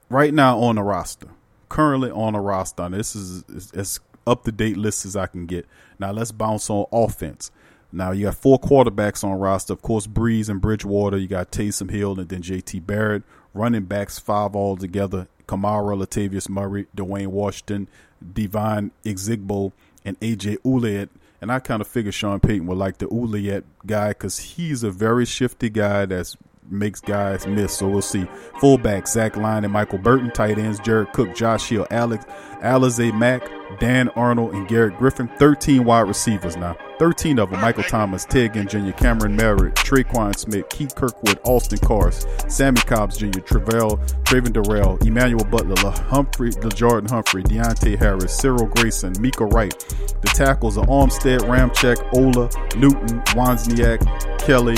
right 0.10 0.34
now 0.34 0.60
on 0.60 0.76
the 0.76 0.84
roster. 0.84 1.28
Currently 1.70 2.12
on 2.12 2.34
the 2.34 2.40
roster. 2.40 2.90
This 2.90 3.16
is 3.16 3.72
as 3.74 4.00
up 4.28 4.44
to 4.44 4.52
date 4.52 4.78
list 4.78 5.06
as 5.06 5.16
I 5.16 5.28
can 5.28 5.46
get. 5.46 5.66
Now, 6.00 6.12
let's 6.12 6.32
bounce 6.32 6.70
on 6.70 6.86
offense. 6.92 7.52
Now 7.92 8.12
you 8.12 8.26
got 8.26 8.36
four 8.36 8.60
quarterbacks 8.60 9.24
on 9.24 9.38
roster. 9.38 9.74
Of 9.74 9.82
course, 9.82 10.08
Brees 10.08 10.50
and 10.50 10.62
Bridgewater. 10.62 11.18
You 11.18 11.28
got 11.28 11.52
Taysom 11.52 11.92
Hill 11.92 12.20
and 12.20 12.30
then 12.30 12.42
J.T. 12.42 12.80
Barrett. 12.80 13.24
Running 13.54 13.84
backs 13.84 14.18
five 14.18 14.56
all 14.56 14.78
together. 14.78 15.28
Kamara, 15.52 15.98
Latavius 15.98 16.48
Murray, 16.48 16.88
Dwayne 16.96 17.28
Washington, 17.28 17.90
Devine 18.34 18.92
Ozigbo, 19.04 19.74
and 20.06 20.16
A.J. 20.22 20.58
Ouellette. 20.58 21.10
And 21.42 21.52
I 21.52 21.60
kind 21.60 21.82
of 21.82 21.88
figure 21.88 22.12
Sean 22.12 22.40
Payton 22.40 22.68
would 22.68 22.78
like 22.78 23.00
the 23.00 23.08
Ouellette 23.08 23.64
guy 23.86 24.10
because 24.10 24.40
he's 24.40 24.84
a 24.84 24.92
very 24.92 25.26
shifty 25.26 25.70
guy 25.70 26.06
that 26.06 26.36
makes 26.72 27.00
guys 27.02 27.46
miss. 27.48 27.78
So 27.78 27.88
we'll 27.88 28.02
see. 28.02 28.26
Fullback 28.60 29.08
Zach 29.08 29.38
Line 29.38 29.64
and 29.64 29.74
Michael 29.74 30.00
Burton. 30.00 30.32
Tight 30.32 30.58
ends 30.58 30.80
Jared 30.80 31.12
Cook, 31.14 31.36
Josh 31.36 31.70
Hill, 31.70 31.88
Alex, 31.92 32.26
Alize 32.62 33.18
Mack, 33.18 33.50
Dan 33.80 34.10
Arnold, 34.10 34.54
and 34.54 34.68
Garrett 34.68 34.98
Griffin. 34.98 35.28
13 35.38 35.84
wide 35.84 36.02
receivers 36.02 36.56
now. 36.58 36.76
13 37.02 37.40
of 37.40 37.50
them 37.50 37.60
Michael 37.60 37.82
Thomas, 37.82 38.26
Ted 38.26 38.54
Ginn 38.54 38.68
Jr., 38.68 38.92
Cameron 38.92 39.36
Meredith, 39.36 39.74
Tre'Quan 39.74 40.38
Smith, 40.38 40.70
Keith 40.70 40.94
Kirkwood, 40.94 41.40
Austin 41.44 41.80
Cars, 41.80 42.28
Simmie 42.48 42.80
Cobbs 42.82 43.18
Jr., 43.18 43.40
Travell, 43.40 43.98
Traven 44.24 44.54
Darrell, 44.54 44.98
Emmanuel 44.98 45.44
Butler, 45.46 45.90
Humphrey, 46.10 46.52
Jordan 46.76 47.10
Humphrey, 47.10 47.42
Deonte 47.42 47.98
Harris, 47.98 48.38
Cyril 48.38 48.68
Grayson, 48.68 49.14
Mika 49.20 49.46
Wright. 49.46 49.74
The 50.22 50.28
tackles 50.28 50.78
are 50.78 50.86
Armstead, 50.86 51.40
Ramczyk, 51.40 51.98
Ola, 52.14 52.52
Newton, 52.78 53.22
Wozniak, 53.34 54.00
Kelly, 54.40 54.76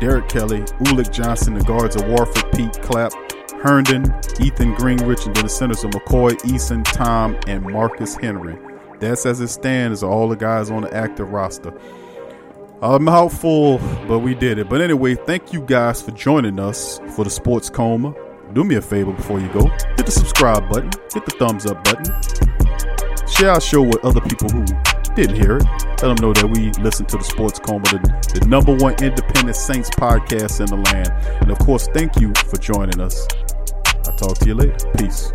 Derek 0.00 0.28
Kelly, 0.28 0.60
Ulick 0.60 1.12
Johnson. 1.12 1.54
The 1.54 1.64
guards 1.64 1.94
of 1.96 2.08
Warford, 2.08 2.50
Pete 2.52 2.80
Clapp, 2.82 3.12
Herndon, 3.62 4.04
Ethan 4.40 4.74
Greenidge, 4.74 5.26
and 5.26 5.36
then 5.36 5.44
the 5.44 5.48
centers 5.48 5.84
are 5.84 5.88
McCoy, 5.90 6.42
Easton, 6.50 6.82
Tom, 6.82 7.36
and 7.46 7.62
Marcus 7.62 8.16
Henry. 8.16 8.56
That's 8.98 9.26
as 9.26 9.40
it 9.40 9.48
stands, 9.48 10.02
all 10.02 10.28
the 10.28 10.36
guys 10.36 10.70
on 10.70 10.82
the 10.82 10.94
active 10.94 11.30
roster. 11.30 11.72
Mouthful, 12.82 13.78
but 14.08 14.20
we 14.20 14.34
did 14.34 14.58
it. 14.58 14.70
But 14.70 14.80
anyway, 14.80 15.14
thank 15.14 15.52
you 15.52 15.60
guys 15.60 16.00
for 16.00 16.12
joining 16.12 16.58
us 16.58 16.98
for 17.14 17.24
the 17.24 17.30
Sports 17.30 17.68
Coma. 17.68 18.14
Do 18.54 18.64
me 18.64 18.76
a 18.76 18.82
favor 18.82 19.12
before 19.12 19.38
you 19.38 19.48
go 19.52 19.66
hit 19.68 20.06
the 20.06 20.10
subscribe 20.10 20.68
button, 20.70 20.90
hit 21.12 21.24
the 21.26 21.36
thumbs 21.38 21.66
up 21.66 21.84
button, 21.84 23.28
share 23.28 23.50
our 23.50 23.60
show 23.60 23.82
with 23.82 24.04
other 24.04 24.20
people 24.22 24.48
who 24.48 24.64
didn't 25.14 25.36
hear 25.36 25.56
it. 25.56 25.64
Let 25.64 25.98
them 26.00 26.16
know 26.20 26.32
that 26.32 26.46
we 26.46 26.70
listen 26.82 27.06
to 27.06 27.16
the 27.16 27.24
Sports 27.24 27.58
Coma, 27.58 27.84
the, 27.84 28.40
the 28.40 28.46
number 28.46 28.74
one 28.74 28.94
independent 29.02 29.56
Saints 29.56 29.90
podcast 29.90 30.60
in 30.60 30.66
the 30.66 30.76
land. 30.90 31.10
And 31.42 31.50
of 31.50 31.58
course, 31.58 31.88
thank 31.88 32.20
you 32.20 32.32
for 32.46 32.56
joining 32.56 33.00
us. 33.00 33.26
I'll 34.06 34.16
talk 34.16 34.38
to 34.38 34.46
you 34.46 34.54
later. 34.54 34.76
Peace. 34.96 35.30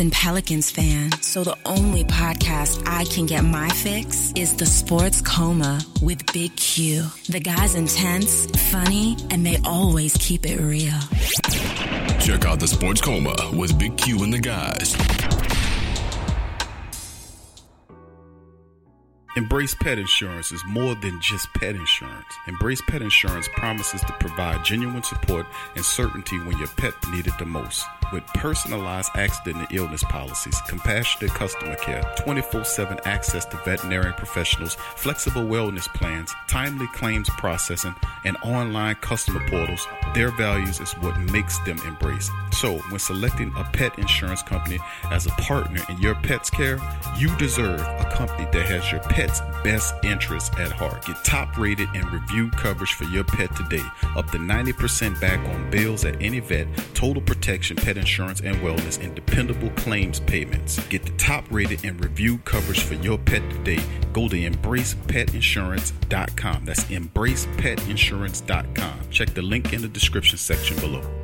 And 0.00 0.10
Pelicans 0.10 0.70
fan, 0.70 1.12
so 1.20 1.44
the 1.44 1.56
only 1.66 2.04
podcast 2.04 2.82
I 2.86 3.04
can 3.04 3.26
get 3.26 3.44
my 3.44 3.68
fix 3.68 4.32
is 4.34 4.56
the 4.56 4.66
Sports 4.66 5.20
Coma 5.20 5.80
with 6.02 6.24
Big 6.32 6.56
Q. 6.56 7.04
The 7.28 7.40
guy's 7.40 7.74
intense, 7.74 8.46
funny, 8.70 9.16
and 9.30 9.44
they 9.44 9.58
always 9.64 10.16
keep 10.16 10.46
it 10.46 10.58
real. 10.60 10.98
Check 12.18 12.46
out 12.46 12.58
the 12.60 12.66
Sports 12.66 13.00
Coma 13.00 13.36
with 13.52 13.78
Big 13.78 13.96
Q 13.96 14.24
and 14.24 14.32
the 14.32 14.40
guys. 14.40 14.96
Embrace 19.40 19.74
Pet 19.74 19.98
Insurance 19.98 20.52
is 20.52 20.62
more 20.66 20.94
than 20.94 21.18
just 21.18 21.50
pet 21.54 21.74
insurance. 21.74 22.26
Embrace 22.46 22.82
Pet 22.82 23.00
Insurance 23.00 23.48
promises 23.54 24.02
to 24.02 24.12
provide 24.20 24.62
genuine 24.66 25.02
support 25.02 25.46
and 25.74 25.82
certainty 25.82 26.38
when 26.40 26.58
your 26.58 26.68
pet 26.76 26.92
needed 27.10 27.32
the 27.38 27.46
most. 27.46 27.86
With 28.12 28.26
personalized 28.34 29.12
accident 29.14 29.56
and 29.56 29.78
illness 29.78 30.02
policies, 30.04 30.60
compassionate 30.68 31.32
customer 31.32 31.76
care, 31.76 32.02
24 32.18 32.64
7 32.64 32.98
access 33.04 33.46
to 33.46 33.56
veterinary 33.58 34.12
professionals, 34.12 34.74
flexible 34.96 35.42
wellness 35.42 35.86
plans, 35.94 36.34
timely 36.46 36.88
claims 36.88 37.30
processing, 37.30 37.94
and 38.24 38.36
online 38.44 38.96
customer 38.96 39.40
portals, 39.48 39.86
their 40.12 40.32
values 40.32 40.80
is 40.80 40.92
what 40.94 41.18
makes 41.32 41.58
them 41.60 41.78
embrace. 41.86 42.28
So, 42.52 42.78
when 42.90 42.98
selecting 42.98 43.54
a 43.56 43.64
pet 43.64 43.96
insurance 43.98 44.42
company 44.42 44.80
as 45.04 45.26
a 45.26 45.30
partner 45.30 45.80
in 45.88 45.98
your 45.98 46.16
pet's 46.16 46.50
care, 46.50 46.78
you 47.16 47.34
deserve 47.36 47.80
a 47.80 48.10
company 48.12 48.46
that 48.52 48.66
has 48.66 48.90
your 48.90 49.00
pet's 49.30 49.42
best 49.62 49.94
interests 50.04 50.50
at 50.58 50.72
heart. 50.72 51.06
Get 51.06 51.24
top 51.24 51.56
rated 51.56 51.88
and 51.94 52.12
review 52.12 52.50
coverage 52.50 52.92
for 52.94 53.04
your 53.04 53.22
pet 53.24 53.54
today. 53.56 53.82
Up 54.16 54.28
to 54.30 54.38
90% 54.38 55.20
back 55.20 55.38
on 55.48 55.70
bills 55.70 56.04
at 56.04 56.20
any 56.20 56.40
vet, 56.40 56.66
total 56.94 57.22
protection, 57.22 57.76
pet 57.76 57.96
insurance 57.96 58.40
and 58.40 58.56
wellness, 58.56 59.00
and 59.02 59.14
dependable 59.14 59.70
claims 59.70 60.20
payments. 60.20 60.86
Get 60.88 61.04
the 61.04 61.12
top 61.12 61.44
rated 61.50 61.84
and 61.84 62.02
review 62.02 62.38
coverage 62.38 62.82
for 62.82 62.94
your 62.94 63.18
pet 63.18 63.48
today. 63.50 63.78
Go 64.12 64.28
to 64.28 64.36
embracepetinsurance.com. 64.36 66.64
That's 66.64 66.84
embracepetinsurance.com. 66.84 69.10
Check 69.10 69.34
the 69.34 69.42
link 69.42 69.72
in 69.72 69.82
the 69.82 69.88
description 69.88 70.38
section 70.38 70.78
below. 70.78 71.19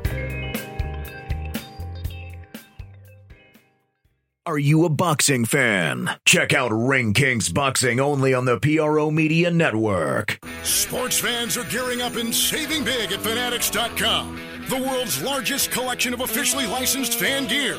Are 4.47 4.57
you 4.57 4.85
a 4.85 4.89
boxing 4.89 5.43
fan? 5.43 6.09
Check 6.23 6.53
out 6.53 6.69
Ring 6.69 7.11
Kings 7.11 7.49
Boxing 7.49 7.99
only 7.99 8.33
on 8.33 8.45
the 8.45 8.57
PRO 8.57 9.11
Media 9.11 9.51
Network. 9.51 10.39
Sports 10.63 11.19
fans 11.19 11.57
are 11.57 11.65
gearing 11.65 12.01
up 12.01 12.15
and 12.15 12.33
saving 12.33 12.85
big 12.85 13.11
at 13.11 13.19
Fanatics.com, 13.19 14.39
the 14.69 14.77
world's 14.77 15.21
largest 15.21 15.71
collection 15.71 16.13
of 16.13 16.21
officially 16.21 16.65
licensed 16.65 17.19
fan 17.19 17.45
gear. 17.47 17.75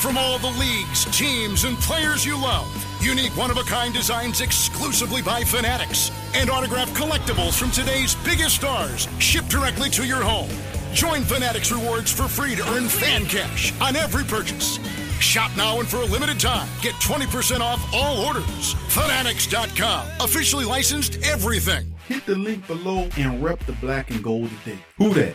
From 0.00 0.18
all 0.18 0.40
the 0.40 0.50
leagues, 0.58 1.04
teams, 1.16 1.62
and 1.62 1.76
players 1.76 2.26
you 2.26 2.36
love, 2.36 2.66
unique 3.00 3.36
one 3.36 3.52
of 3.52 3.56
a 3.56 3.62
kind 3.62 3.94
designs 3.94 4.40
exclusively 4.40 5.22
by 5.22 5.44
Fanatics, 5.44 6.10
and 6.34 6.50
autographed 6.50 6.94
collectibles 6.94 7.56
from 7.56 7.70
today's 7.70 8.16
biggest 8.24 8.56
stars 8.56 9.06
shipped 9.20 9.48
directly 9.48 9.88
to 9.90 10.04
your 10.04 10.24
home. 10.24 10.50
Join 10.92 11.22
Fanatics 11.22 11.70
Rewards 11.70 12.10
for 12.10 12.24
free 12.24 12.56
to 12.56 12.68
earn 12.70 12.88
fan 12.88 13.26
cash 13.26 13.72
on 13.80 13.94
every 13.94 14.24
purchase. 14.24 14.80
Shop 15.20 15.50
now 15.56 15.78
and 15.80 15.88
for 15.88 15.98
a 15.98 16.04
limited 16.06 16.40
time, 16.40 16.68
get 16.80 16.94
20% 16.94 17.60
off 17.60 17.80
all 17.94 18.24
orders. 18.24 18.72
Fanatics.com, 18.88 20.06
officially 20.18 20.64
licensed 20.64 21.18
everything. 21.22 21.94
Hit 22.08 22.26
the 22.26 22.34
link 22.34 22.66
below 22.66 23.08
and 23.16 23.42
rep 23.42 23.60
the 23.66 23.72
black 23.74 24.10
and 24.10 24.22
gold 24.24 24.50
today. 24.64 24.78
Who 24.96 25.14
that? 25.14 25.34